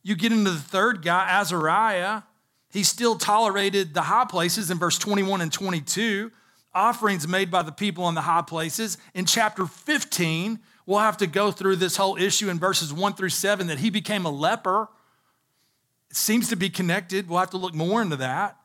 [0.02, 2.22] You get into the third guy, Azariah.
[2.70, 6.30] He still tolerated the high places in verse 21 and 22
[6.74, 8.98] offerings made by the people on the high places.
[9.14, 13.28] In chapter 15, we'll have to go through this whole issue in verses 1 through
[13.28, 14.88] 7 that he became a leper.
[16.10, 17.28] It seems to be connected.
[17.28, 18.56] We'll have to look more into that.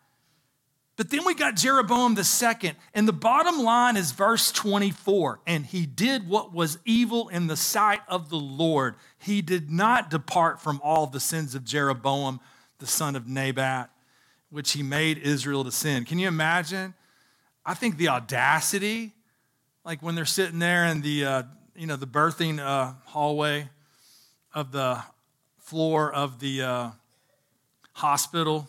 [0.98, 5.40] But then we got Jeroboam the second, and the bottom line is verse 24.
[5.46, 8.96] And he did what was evil in the sight of the Lord.
[9.20, 12.40] He did not depart from all the sins of Jeroboam,
[12.80, 13.92] the son of Nebat,
[14.50, 16.04] which he made Israel to sin.
[16.04, 16.96] Can you imagine?
[17.64, 19.14] I think the audacity,
[19.86, 21.44] like when they're sitting there in the, uh,
[21.76, 23.70] you know, the birthing uh, hallway
[24.52, 25.04] of the
[25.60, 26.90] floor of the uh,
[27.94, 28.68] hospital,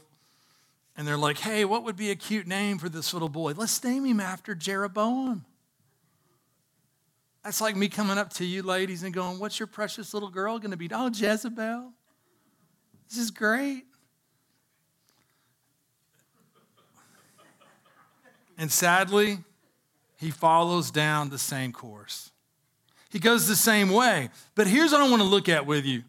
[0.99, 3.53] and they're like, hey, what would be a cute name for this little boy?
[3.57, 5.45] Let's name him after Jeroboam.
[7.45, 10.59] That's like me coming up to you ladies and going, what's your precious little girl
[10.59, 10.89] going to be?
[10.93, 11.93] Oh, Jezebel.
[13.09, 13.85] This is great.
[18.59, 19.39] And sadly,
[20.17, 22.33] he follows down the same course.
[23.09, 24.31] He goes the same way.
[24.57, 26.03] But here's what I want to look at with you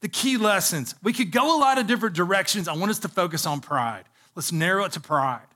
[0.00, 0.94] the key lessons.
[1.02, 2.66] We could go a lot of different directions.
[2.66, 4.04] I want us to focus on pride.
[4.34, 5.46] Let's narrow it to pride.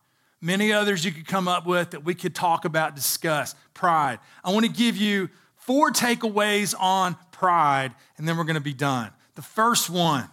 [0.41, 3.55] Many others you could come up with that we could talk about, discuss.
[3.75, 4.19] Pride.
[4.45, 8.75] I want to give you four takeaways on pride, and then we're going to be
[8.75, 9.11] done.
[9.35, 10.29] The first one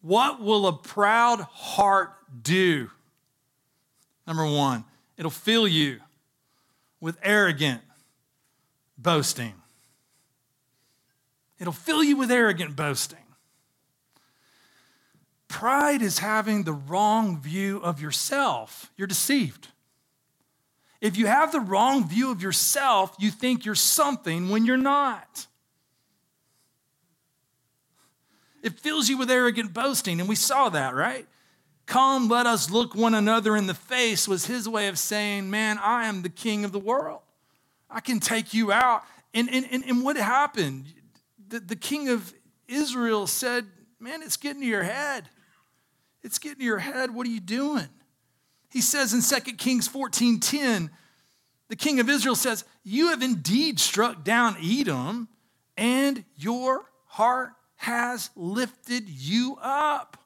[0.00, 2.10] what will a proud heart
[2.42, 2.90] do?
[4.26, 4.84] Number one,
[5.22, 6.00] It'll fill you
[7.00, 7.80] with arrogant
[8.98, 9.54] boasting.
[11.60, 13.18] It'll fill you with arrogant boasting.
[15.52, 18.90] Pride is having the wrong view of yourself.
[18.96, 19.68] You're deceived.
[21.02, 25.46] If you have the wrong view of yourself, you think you're something when you're not.
[28.62, 31.26] It fills you with arrogant boasting, and we saw that, right?
[31.84, 35.78] Come, let us look one another in the face was his way of saying, Man,
[35.82, 37.20] I am the king of the world.
[37.90, 39.02] I can take you out.
[39.34, 40.86] And, and, and, and what happened?
[41.48, 42.32] The, the king of
[42.68, 43.66] Israel said,
[44.00, 45.28] Man, it's getting to your head.
[46.22, 47.12] It's getting to your head.
[47.12, 47.88] What are you doing?
[48.70, 50.90] He says in 2 Kings 14 10,
[51.68, 55.28] the king of Israel says, You have indeed struck down Edom,
[55.76, 60.16] and your heart has lifted you up.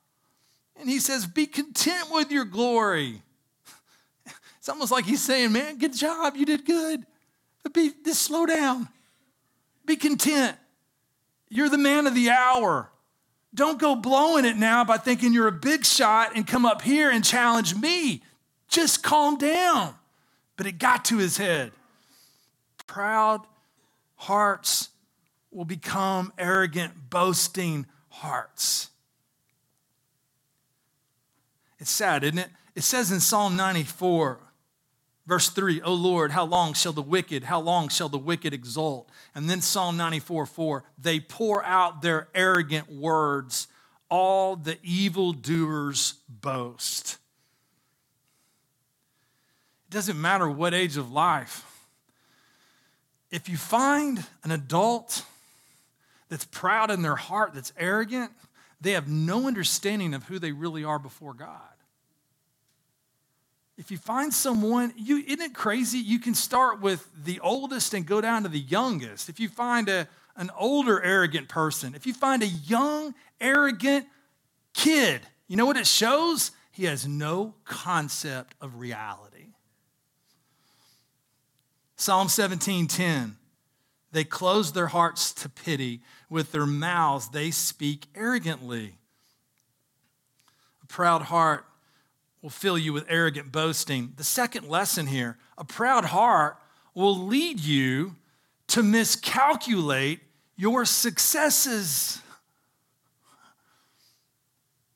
[0.78, 3.22] And he says, Be content with your glory.
[4.58, 6.36] It's almost like he's saying, Man, good job.
[6.36, 7.06] You did good.
[7.62, 8.88] But be, just slow down.
[9.84, 10.56] Be content.
[11.48, 12.90] You're the man of the hour.
[13.56, 17.10] Don't go blowing it now by thinking you're a big shot and come up here
[17.10, 18.22] and challenge me.
[18.68, 19.94] Just calm down.
[20.58, 21.72] But it got to his head.
[22.86, 23.40] Proud
[24.16, 24.90] hearts
[25.50, 28.90] will become arrogant, boasting hearts.
[31.78, 32.50] It's sad, isn't it?
[32.74, 34.38] It says in Psalm 94,
[35.26, 39.10] verse 3, O Lord, how long shall the wicked, how long shall the wicked exult?
[39.34, 43.68] And then Psalm 94, 4, they pour out their arrogant words,
[44.08, 47.18] all the evildoers boast.
[49.88, 51.64] It doesn't matter what age of life.
[53.30, 55.24] If you find an adult
[56.28, 58.32] that's proud in their heart, that's arrogant,
[58.80, 61.60] they have no understanding of who they really are before God.
[63.78, 65.98] If you find someone, you, isn't it crazy?
[65.98, 69.28] You can start with the oldest and go down to the youngest.
[69.28, 74.06] If you find a, an older, arrogant person, if you find a young, arrogant
[74.72, 76.52] kid, you know what it shows?
[76.70, 79.54] He has no concept of reality.
[81.96, 83.36] Psalm 17:10
[84.12, 88.98] They close their hearts to pity, with their mouths they speak arrogantly.
[90.82, 91.66] A proud heart
[92.42, 94.12] will fill you with arrogant boasting.
[94.16, 96.58] The second lesson here, a proud heart
[96.94, 98.16] will lead you
[98.68, 100.20] to miscalculate
[100.56, 102.20] your successes.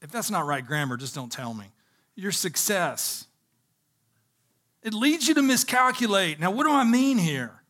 [0.02, 1.66] If that's not right grammar, just don't tell me.
[2.14, 3.26] Your success.
[4.82, 6.40] It leads you to miscalculate.
[6.40, 7.62] Now, what do I mean here?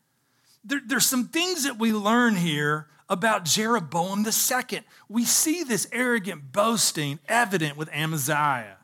[0.63, 4.81] There, there's some things that we learn here about Jeroboam II.
[5.09, 8.77] We see this arrogant boasting evident with Amaziah.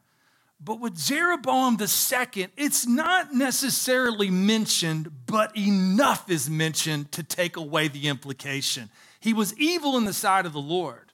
[0.59, 7.87] But with Jeroboam II, it's not necessarily mentioned, but enough is mentioned to take away
[7.87, 8.89] the implication.
[9.19, 11.11] He was evil in the sight of the Lord.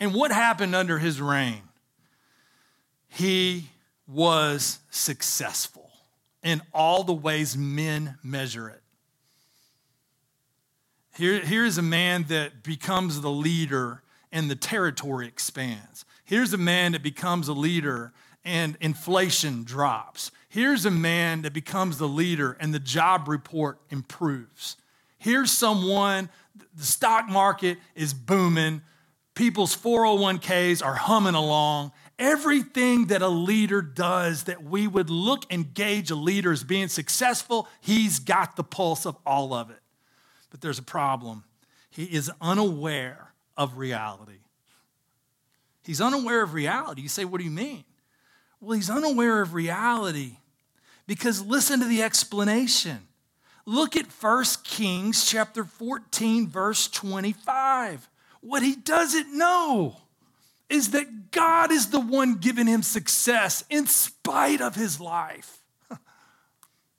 [0.00, 1.62] And what happened under his reign?
[3.08, 3.70] He
[4.06, 5.90] was successful
[6.42, 8.82] in all the ways men measure it.
[11.16, 16.04] Here, here's a man that becomes the leader and the territory expands.
[16.24, 18.12] Here's a man that becomes a leader
[18.48, 20.30] and inflation drops.
[20.48, 24.78] Here's a man that becomes the leader and the job report improves.
[25.18, 26.30] Here's someone,
[26.74, 28.80] the stock market is booming,
[29.34, 31.92] people's 401ks are humming along.
[32.18, 36.88] Everything that a leader does that we would look and gauge a leader as being
[36.88, 39.80] successful, he's got the pulse of all of it.
[40.50, 41.44] But there's a problem.
[41.90, 44.40] He is unaware of reality.
[45.84, 47.02] He's unaware of reality.
[47.02, 47.84] You say, What do you mean?
[48.60, 50.36] Well, he's unaware of reality
[51.06, 52.98] because listen to the explanation.
[53.66, 58.08] Look at 1 Kings chapter 14 verse 25.
[58.40, 59.96] What he doesn't know
[60.68, 65.62] is that God is the one giving him success in spite of his life.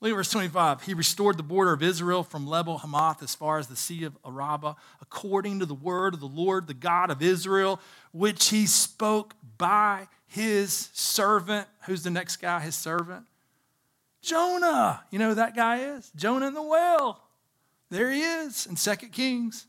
[0.00, 0.82] Look at verse 25.
[0.82, 4.16] He restored the border of Israel from Lebo Hamath as far as the Sea of
[4.24, 7.80] Araba, according to the word of the Lord, the God of Israel,
[8.12, 11.68] which he spoke by his servant.
[11.84, 12.60] Who's the next guy?
[12.60, 13.26] His servant?
[14.22, 15.02] Jonah.
[15.10, 16.10] You know who that guy is?
[16.16, 17.22] Jonah in the well.
[17.90, 19.66] There he is in 2 Kings.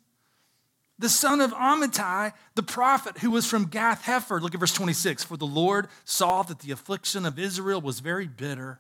[0.98, 4.40] The son of Amittai, the prophet who was from Gath Hepher.
[4.40, 5.24] Look at verse 26.
[5.24, 8.80] For the Lord saw that the affliction of Israel was very bitter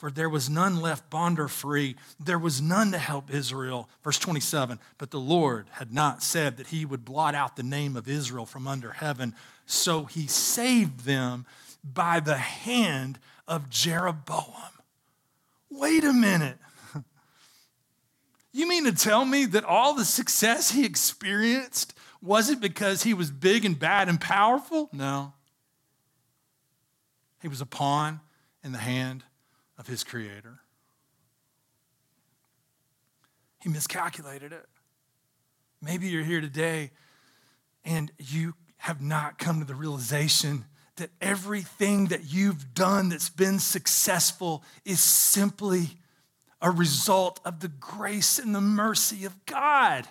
[0.00, 1.94] for there was none left bond or free.
[2.18, 3.86] There was none to help Israel.
[4.02, 7.96] Verse 27 But the Lord had not said that he would blot out the name
[7.98, 9.34] of Israel from under heaven.
[9.66, 11.44] So he saved them
[11.84, 14.72] by the hand of Jeroboam.
[15.70, 16.56] Wait a minute.
[18.52, 23.30] You mean to tell me that all the success he experienced wasn't because he was
[23.30, 24.88] big and bad and powerful?
[24.92, 25.34] No.
[27.40, 28.18] He was a pawn
[28.64, 29.22] in the hand
[29.80, 30.60] of his creator.
[33.62, 34.66] He miscalculated it.
[35.80, 36.90] Maybe you're here today
[37.82, 40.66] and you have not come to the realization
[40.96, 45.98] that everything that you've done that's been successful is simply
[46.60, 50.06] a result of the grace and the mercy of God.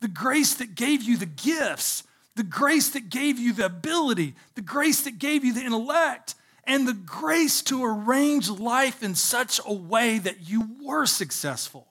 [0.00, 2.02] The grace that gave you the gifts,
[2.34, 6.34] the grace that gave you the ability, the grace that gave you the intellect,
[6.64, 11.88] and the grace to arrange life in such a way that you were successful.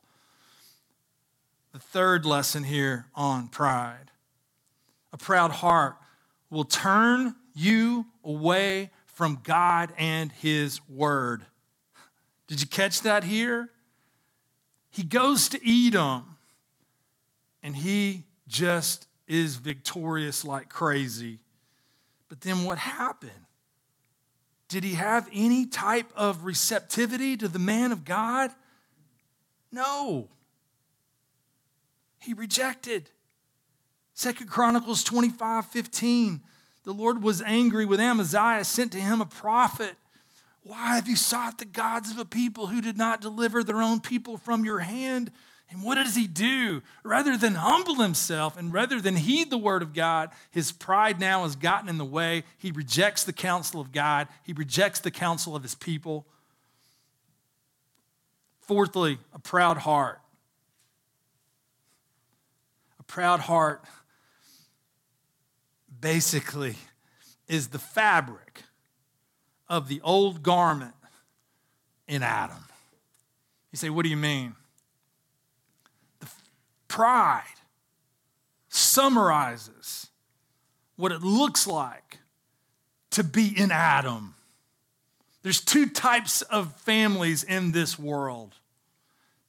[1.73, 4.11] The third lesson here on pride
[5.13, 5.97] a proud heart
[6.49, 11.45] will turn you away from God and His Word.
[12.47, 13.69] Did you catch that here?
[14.89, 16.37] He goes to Edom
[17.63, 21.39] and he just is victorious like crazy.
[22.27, 23.31] But then what happened?
[24.71, 28.51] Did he have any type of receptivity to the man of God?
[29.69, 30.29] No.
[32.19, 33.09] He rejected.
[34.13, 36.39] Second Chronicles 25 15.
[36.85, 39.95] The Lord was angry with Amaziah, sent to him a prophet.
[40.63, 43.99] Why have you sought the gods of a people who did not deliver their own
[43.99, 45.31] people from your hand?
[45.71, 46.81] And what does he do?
[47.01, 51.43] Rather than humble himself and rather than heed the word of God, his pride now
[51.43, 52.43] has gotten in the way.
[52.57, 56.27] He rejects the counsel of God, he rejects the counsel of his people.
[58.59, 60.21] Fourthly, a proud heart.
[62.99, 63.83] A proud heart
[65.99, 66.75] basically
[67.47, 68.63] is the fabric
[69.69, 70.93] of the old garment
[72.07, 72.65] in Adam.
[73.71, 74.55] You say, what do you mean?
[76.91, 77.45] Pride
[78.67, 80.09] summarizes
[80.97, 82.19] what it looks like
[83.11, 84.35] to be in Adam.
[85.41, 88.55] There's two types of families in this world.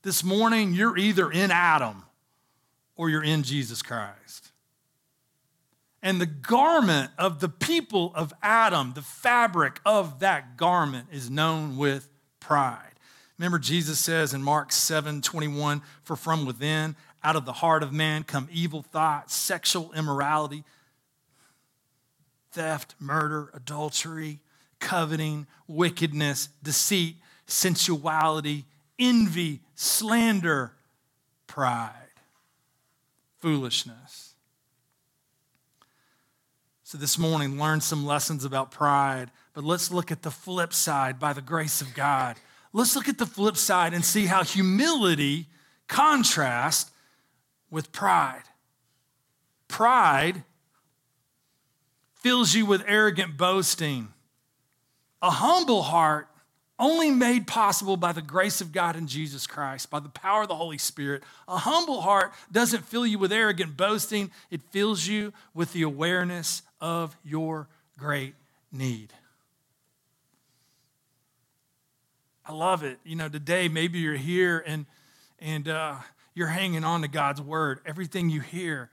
[0.03, 2.05] This morning, you're either in Adam
[2.95, 4.53] or you're in Jesus Christ.
[6.01, 11.77] And the garment of the people of Adam, the fabric of that garment, is known
[11.77, 12.92] with pride.
[13.39, 17.93] Remember, Jesus says in Mark 7 21, For from within, out of the heart of
[17.93, 20.65] man, come evil thoughts, sexual immorality,
[22.51, 24.41] theft, murder, adultery,
[24.79, 27.17] coveting, wickedness, deceit,
[27.47, 28.65] sensuality,
[28.99, 30.73] envy, slander,
[31.47, 31.91] pride,
[33.41, 34.35] foolishness.
[36.83, 41.19] So, this morning, learn some lessons about pride, but let's look at the flip side
[41.19, 42.37] by the grace of God.
[42.73, 45.47] Let's look at the flip side and see how humility
[45.89, 46.91] contrasts
[47.71, 48.45] with pride.
[49.69, 50.45] Pride
[52.15, 54.09] fills you with arrogant boasting.
[55.21, 56.29] A humble heart,
[56.79, 60.49] only made possible by the grace of God in Jesus Christ, by the power of
[60.49, 61.23] the Holy Spirit.
[61.47, 66.63] A humble heart doesn't fill you with arrogant boasting, it fills you with the awareness
[66.81, 68.35] of your great
[68.73, 69.13] need.
[72.45, 72.99] I love it.
[73.05, 74.87] You know, today maybe you're here and
[75.39, 75.97] and uh,
[76.35, 77.81] you're hanging on to God's word.
[77.85, 78.91] Everything you hear,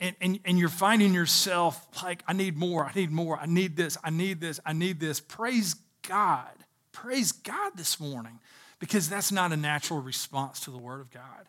[0.00, 3.76] and, and, and you're finding yourself like, I need more, I need more, I need
[3.76, 5.20] this, I need this, I need this.
[5.20, 5.76] Praise
[6.08, 6.48] God.
[6.92, 8.40] Praise God this morning
[8.78, 11.46] because that's not a natural response to the Word of God.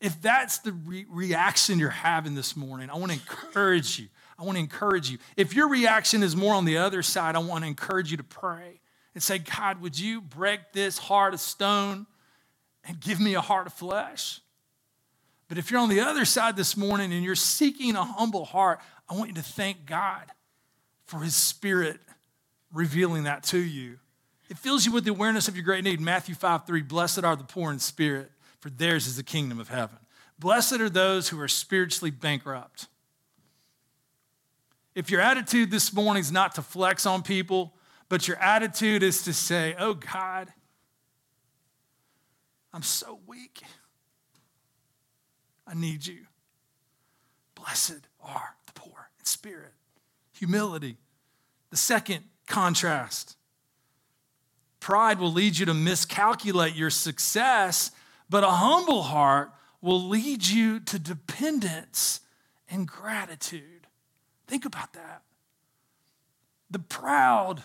[0.00, 4.08] If that's the re- reaction you're having this morning, I want to encourage you.
[4.38, 5.18] I want to encourage you.
[5.36, 8.24] If your reaction is more on the other side, I want to encourage you to
[8.24, 8.80] pray
[9.14, 12.06] and say, God, would you break this heart of stone
[12.84, 14.40] and give me a heart of flesh?
[15.48, 18.80] But if you're on the other side this morning and you're seeking a humble heart,
[19.08, 20.24] I want you to thank God
[21.04, 22.00] for His Spirit
[22.72, 23.98] revealing that to you.
[24.48, 26.00] It fills you with the awareness of your great need.
[26.00, 29.68] Matthew 5 3, blessed are the poor in spirit, for theirs is the kingdom of
[29.68, 29.98] heaven.
[30.38, 32.88] Blessed are those who are spiritually bankrupt.
[34.94, 37.74] If your attitude this morning is not to flex on people,
[38.12, 40.52] but your attitude is to say, Oh God,
[42.70, 43.62] I'm so weak.
[45.66, 46.26] I need you.
[47.54, 49.72] Blessed are the poor in spirit.
[50.34, 50.98] Humility.
[51.70, 53.38] The second contrast.
[54.78, 57.92] Pride will lead you to miscalculate your success,
[58.28, 62.20] but a humble heart will lead you to dependence
[62.68, 63.86] and gratitude.
[64.48, 65.22] Think about that.
[66.70, 67.62] The proud,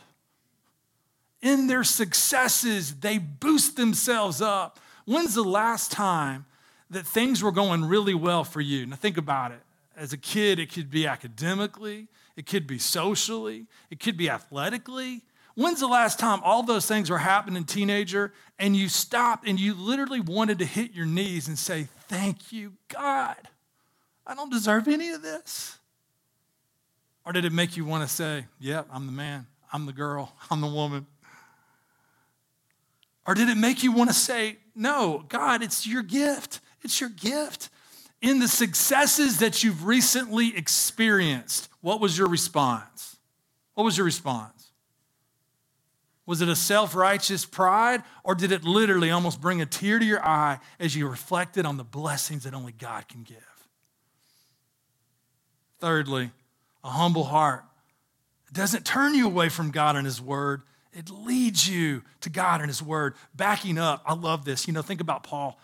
[1.42, 4.80] in their successes, they boost themselves up.
[5.06, 6.46] When's the last time
[6.90, 8.86] that things were going really well for you?
[8.86, 9.62] Now, think about it.
[9.96, 15.24] As a kid, it could be academically, it could be socially, it could be athletically.
[15.56, 19.74] When's the last time all those things were happening, teenager, and you stopped and you
[19.74, 23.38] literally wanted to hit your knees and say, Thank you, God.
[24.26, 25.80] I don't deserve any of this.
[27.26, 29.94] Or did it make you want to say, Yep, yeah, I'm the man, I'm the
[29.94, 31.08] girl, I'm the woman?
[33.28, 36.62] Or did it make you want to say, No, God, it's your gift.
[36.82, 37.70] It's your gift
[38.22, 43.18] in the successes that you've recently experienced, what was your response?
[43.76, 44.72] What was your response?
[46.26, 50.06] Was it a self righteous pride, or did it literally almost bring a tear to
[50.06, 53.38] your eye as you reflected on the blessings that only God can give?
[55.80, 56.32] Thirdly,
[56.84, 57.64] a humble heart.
[58.52, 60.64] Doesn't turn you away from God and His Word,
[60.98, 63.14] it leads you to God and His Word.
[63.36, 64.68] Backing up, I love this.
[64.68, 65.60] You know, think about Paul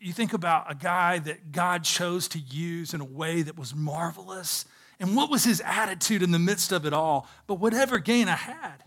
[0.00, 3.74] you think about a guy that God chose to use in a way that was
[3.74, 4.64] marvelous.
[5.00, 7.28] And what was his attitude in the midst of it all?
[7.46, 8.84] But whatever gain I had,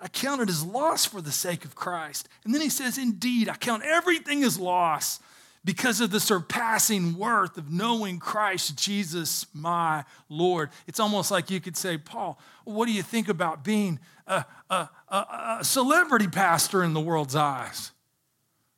[0.00, 2.28] I counted as loss for the sake of Christ.
[2.44, 5.20] And then he says, Indeed, I count everything as loss
[5.64, 10.70] because of the surpassing worth of knowing Christ Jesus, my Lord.
[10.86, 14.88] It's almost like you could say, Paul, what do you think about being a, a,
[15.08, 17.92] a, a celebrity pastor in the world's eyes?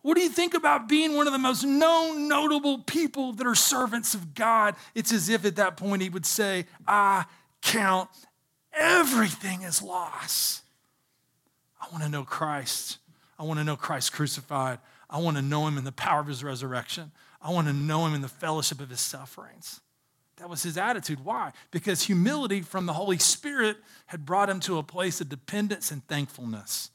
[0.02, 3.54] What do you think about being one of the most known, notable people that are
[3.54, 4.74] servants of God?
[4.96, 7.26] It's as if at that point he would say, I
[7.62, 8.08] count
[8.72, 10.62] everything as loss.
[11.80, 12.98] I want to know Christ.
[13.38, 14.78] I want to know Christ crucified.
[15.12, 17.12] I want to know him in the power of his resurrection.
[17.40, 19.80] I want to know him in the fellowship of his sufferings.
[20.36, 21.24] That was his attitude.
[21.24, 21.52] Why?
[21.70, 26.04] Because humility from the Holy Spirit had brought him to a place of dependence and
[26.08, 26.90] thankfulness.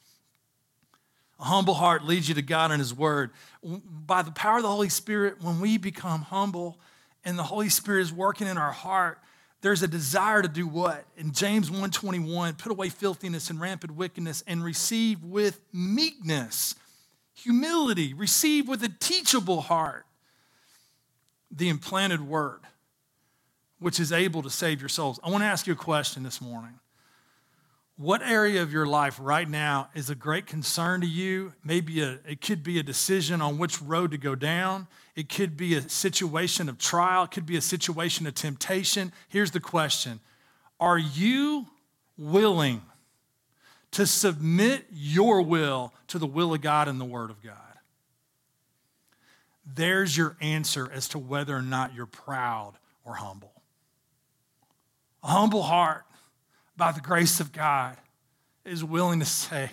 [1.39, 3.30] A humble heart leads you to God and His Word.
[3.63, 6.80] By the power of the Holy Spirit, when we become humble
[7.24, 9.20] and the Holy Spirit is working in our heart,
[9.61, 11.05] there's a desire to do what?
[11.15, 16.76] In James 1:21, put away filthiness and rampant wickedness and receive with meekness,
[17.38, 20.05] humility, receive with a teachable heart
[21.51, 22.61] the implanted word,
[23.79, 25.19] which is able to save your souls.
[25.23, 26.79] I want to ask you a question this morning.
[27.95, 31.53] What area of your life right now is a great concern to you?
[31.63, 34.88] Maybe a, it could be a decision on which road to go down.
[35.15, 37.23] It could be a situation of trial.
[37.23, 39.11] It could be a situation of temptation.
[39.29, 40.19] Here's the question
[40.79, 41.67] Are you
[42.17, 42.83] willing
[43.97, 47.55] to submit your will to the will of God and the Word of God?
[49.65, 52.73] There's your answer as to whether or not you're proud
[53.03, 53.51] or humble.
[55.23, 56.05] A humble heart
[56.77, 57.97] by the grace of God,
[58.63, 59.71] is willing to say,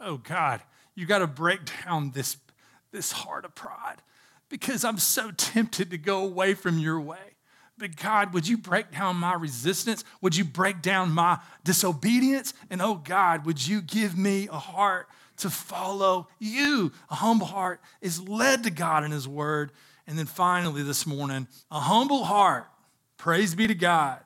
[0.00, 0.62] Oh God,
[0.94, 2.38] you got to break down this,
[2.92, 3.96] this heart of pride
[4.48, 7.35] because I'm so tempted to go away from your way.
[7.78, 10.02] But God, would you break down my resistance?
[10.22, 12.54] Would you break down my disobedience?
[12.70, 15.08] And oh God, would you give me a heart
[15.38, 16.92] to follow you?
[17.10, 19.72] A humble heart is led to God in His Word.
[20.06, 22.66] And then finally, this morning, a humble heart,
[23.18, 24.20] praise be to God,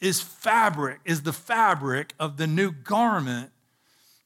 [0.00, 3.50] is fabric, is the fabric of the new garment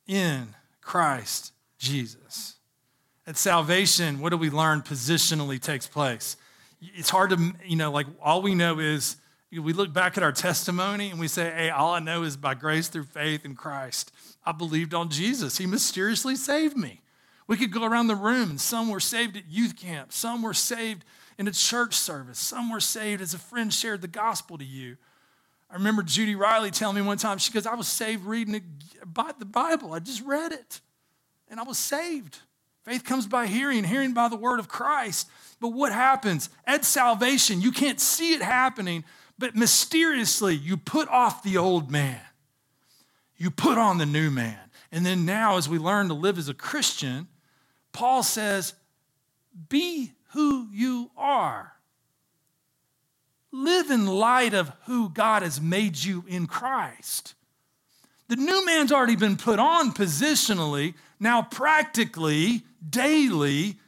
[0.07, 2.57] in Christ Jesus.
[3.27, 6.37] At salvation, what do we learn positionally takes place?
[6.83, 9.17] It's hard to, you know, like all we know is
[9.51, 12.55] we look back at our testimony and we say, hey, all I know is by
[12.55, 14.11] grace through faith in Christ.
[14.45, 15.59] I believed on Jesus.
[15.59, 17.01] He mysteriously saved me.
[17.47, 20.55] We could go around the room and some were saved at youth camp, some were
[20.55, 21.05] saved
[21.39, 24.97] in a church service, some were saved as a friend shared the gospel to you.
[25.71, 28.53] I remember Judy Riley telling me one time, she goes, I was saved reading
[29.03, 29.95] the Bible.
[29.95, 30.81] I just read it,
[31.49, 32.41] and I was saved.
[32.85, 35.29] Faith comes by hearing, hearing by the word of Christ.
[35.61, 36.51] But what happens?
[36.67, 39.05] At salvation, you can't see it happening,
[39.39, 42.21] but mysteriously, you put off the old man.
[43.37, 44.59] You put on the new man.
[44.91, 47.29] And then now, as we learn to live as a Christian,
[47.93, 48.75] Paul says,
[49.69, 51.73] Be who you are.
[53.53, 57.35] Live in light of who God has made you in Christ.
[58.29, 60.95] The new man's already been put on positionally.
[61.21, 63.79] Now, practically, daily,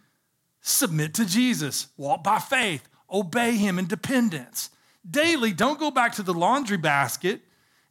[0.61, 1.89] submit to Jesus.
[1.97, 2.89] Walk by faith.
[3.11, 4.71] Obey him in dependence.
[5.09, 7.43] Daily, don't go back to the laundry basket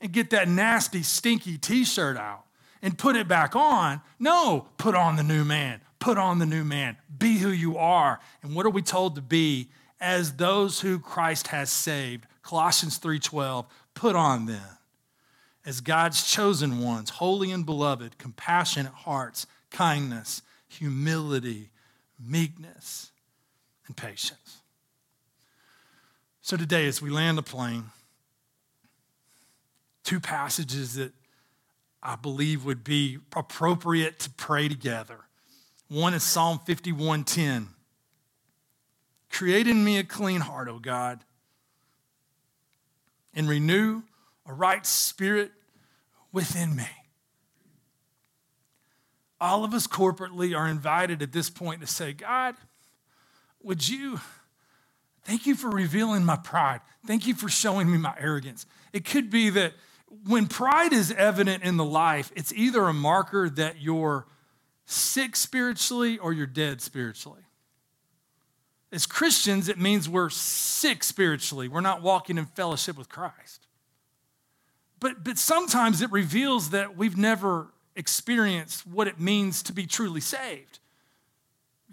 [0.02, 2.46] and get that nasty, stinky t shirt out
[2.82, 4.02] and put it back on.
[4.20, 5.82] No, put on the new man.
[6.00, 6.98] Put on the new man.
[7.18, 8.20] Be who you are.
[8.42, 9.70] And what are we told to be?
[10.04, 12.28] as those who Christ has saved.
[12.44, 14.78] Colossians 3:12, put on then
[15.66, 20.42] as God's chosen ones, holy and beloved, compassionate hearts, kindness,
[20.78, 21.70] humility,
[22.20, 23.12] meekness,
[23.88, 24.62] and patience.
[26.42, 27.86] So today as we land the plane,
[30.04, 31.14] two passages that
[32.02, 35.20] I believe would be appropriate to pray together.
[35.88, 37.70] One is Psalm 51:10.
[39.30, 41.24] Create in me a clean heart, O God,
[43.34, 44.04] and renew
[44.46, 45.52] a right spirit
[46.32, 46.90] within me.
[49.44, 52.56] All of us corporately are invited at this point to say, God,
[53.62, 54.22] would you,
[55.26, 56.80] thank you for revealing my pride.
[57.06, 58.66] Thank you for showing me my arrogance.
[58.94, 59.74] It could be that
[60.26, 64.28] when pride is evident in the life, it's either a marker that you're
[64.86, 67.42] sick spiritually or you're dead spiritually.
[68.94, 71.68] As Christians, it means we're sick spiritually.
[71.68, 73.68] We're not walking in fellowship with Christ.
[75.02, 80.22] But, but sometimes it reveals that we've never experienced what it means to be truly
[80.22, 80.80] saved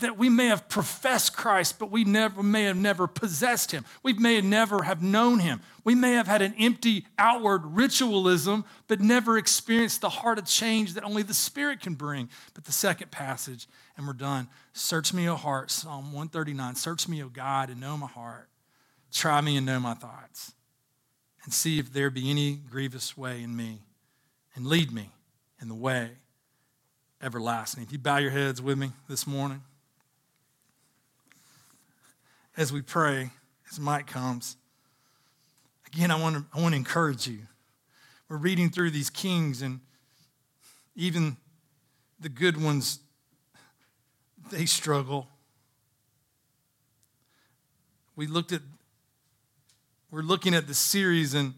[0.00, 3.84] that we may have professed Christ, but we never may have never possessed him.
[4.02, 5.60] We may never have known him.
[5.84, 10.94] We may have had an empty outward ritualism, but never experienced the heart of change
[10.94, 12.28] that only the Spirit can bring.
[12.54, 14.48] But the second passage, and we're done.
[14.72, 16.74] Search me, O heart, Psalm 139.
[16.74, 18.48] Search me, O God, and know my heart.
[19.12, 20.52] Try me and know my thoughts.
[21.44, 23.80] And see if there be any grievous way in me.
[24.54, 25.10] And lead me
[25.60, 26.10] in the way
[27.22, 27.82] everlasting.
[27.82, 29.62] If you bow your heads with me this morning
[32.56, 33.30] as we pray,
[33.70, 34.56] as Mike comes.
[35.86, 37.40] Again, I want to, I want to encourage you.
[38.28, 39.80] We're reading through these kings, and
[40.94, 41.36] even
[42.20, 43.00] the good ones,
[44.50, 45.26] they struggle.
[48.14, 48.62] We looked at,
[50.10, 51.54] we're looking at the series, and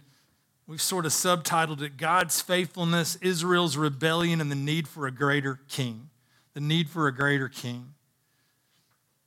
[0.66, 5.60] we've sort of subtitled it God's Faithfulness, Israel's Rebellion, and the Need for a Greater
[5.68, 6.10] King.
[6.54, 7.94] the need for a greater king.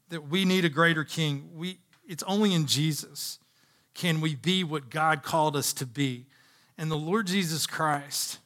[0.10, 1.50] That we need a greater king.
[1.56, 3.40] We, it's only in Jesus
[3.94, 6.26] can we be what God called us to be.
[6.78, 8.40] And the Lord Jesus Christ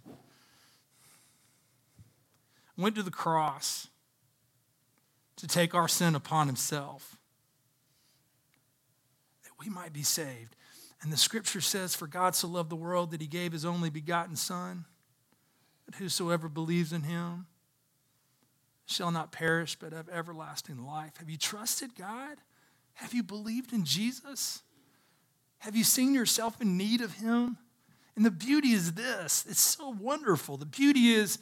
[2.78, 3.88] went to the cross
[5.36, 7.18] to take our sin upon himself
[9.44, 10.56] that we might be saved.
[11.02, 13.90] And the scripture says, For God so loved the world that he gave his only
[13.90, 14.86] begotten Son,
[15.86, 17.48] that whosoever believes in him
[18.86, 21.18] shall not perish but have everlasting life.
[21.18, 22.38] Have you trusted God?
[22.94, 24.62] Have you believed in Jesus?
[25.60, 27.58] Have you seen yourself in need of him?
[28.16, 30.58] And the beauty is this it's so wonderful.
[30.58, 31.40] The beauty is,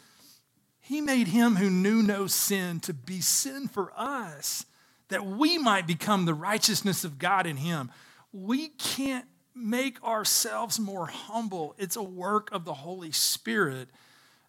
[0.80, 4.66] he made him who knew no sin to be sin for us,
[5.10, 7.92] that we might become the righteousness of God in him.
[8.32, 9.26] We can't
[9.58, 13.90] make ourselves more humble, it's a work of the Holy Spirit.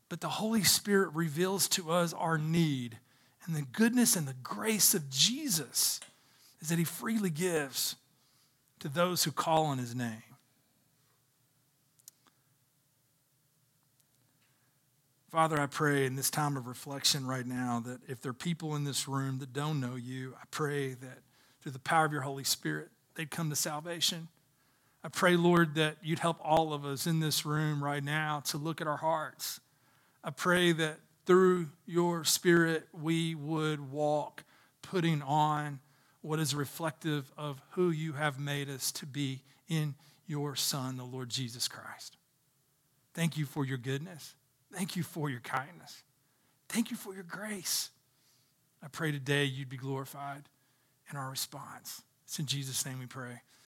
[0.09, 2.99] But the Holy Spirit reveals to us our need.
[3.45, 6.01] And the goodness and the grace of Jesus
[6.61, 7.97] is that he freely gives
[8.81, 10.23] to those who call on his name.
[15.31, 18.75] Father, I pray in this time of reflection right now that if there are people
[18.77, 21.19] in this room that don't know you, I pray that
[21.61, 24.29] through the power of your Holy Spirit, they'd come to salvation.
[25.05, 28.59] I pray, Lord, that you'd help all of us in this room right now to
[28.59, 29.61] look at our hearts.
[30.25, 34.45] I pray that through your Spirit, we would walk
[34.83, 35.81] putting on
[36.21, 39.95] what is reflective of who you have made us to be in
[40.27, 42.17] your Son, the Lord Jesus Christ.
[43.15, 44.35] Thank you for your goodness.
[44.73, 46.03] Thank you for your kindness.
[46.69, 47.91] Thank you for your grace.
[48.83, 50.49] I pray today you'd be glorified
[51.11, 52.03] in our response.
[52.25, 53.41] It's in Jesus' name we pray.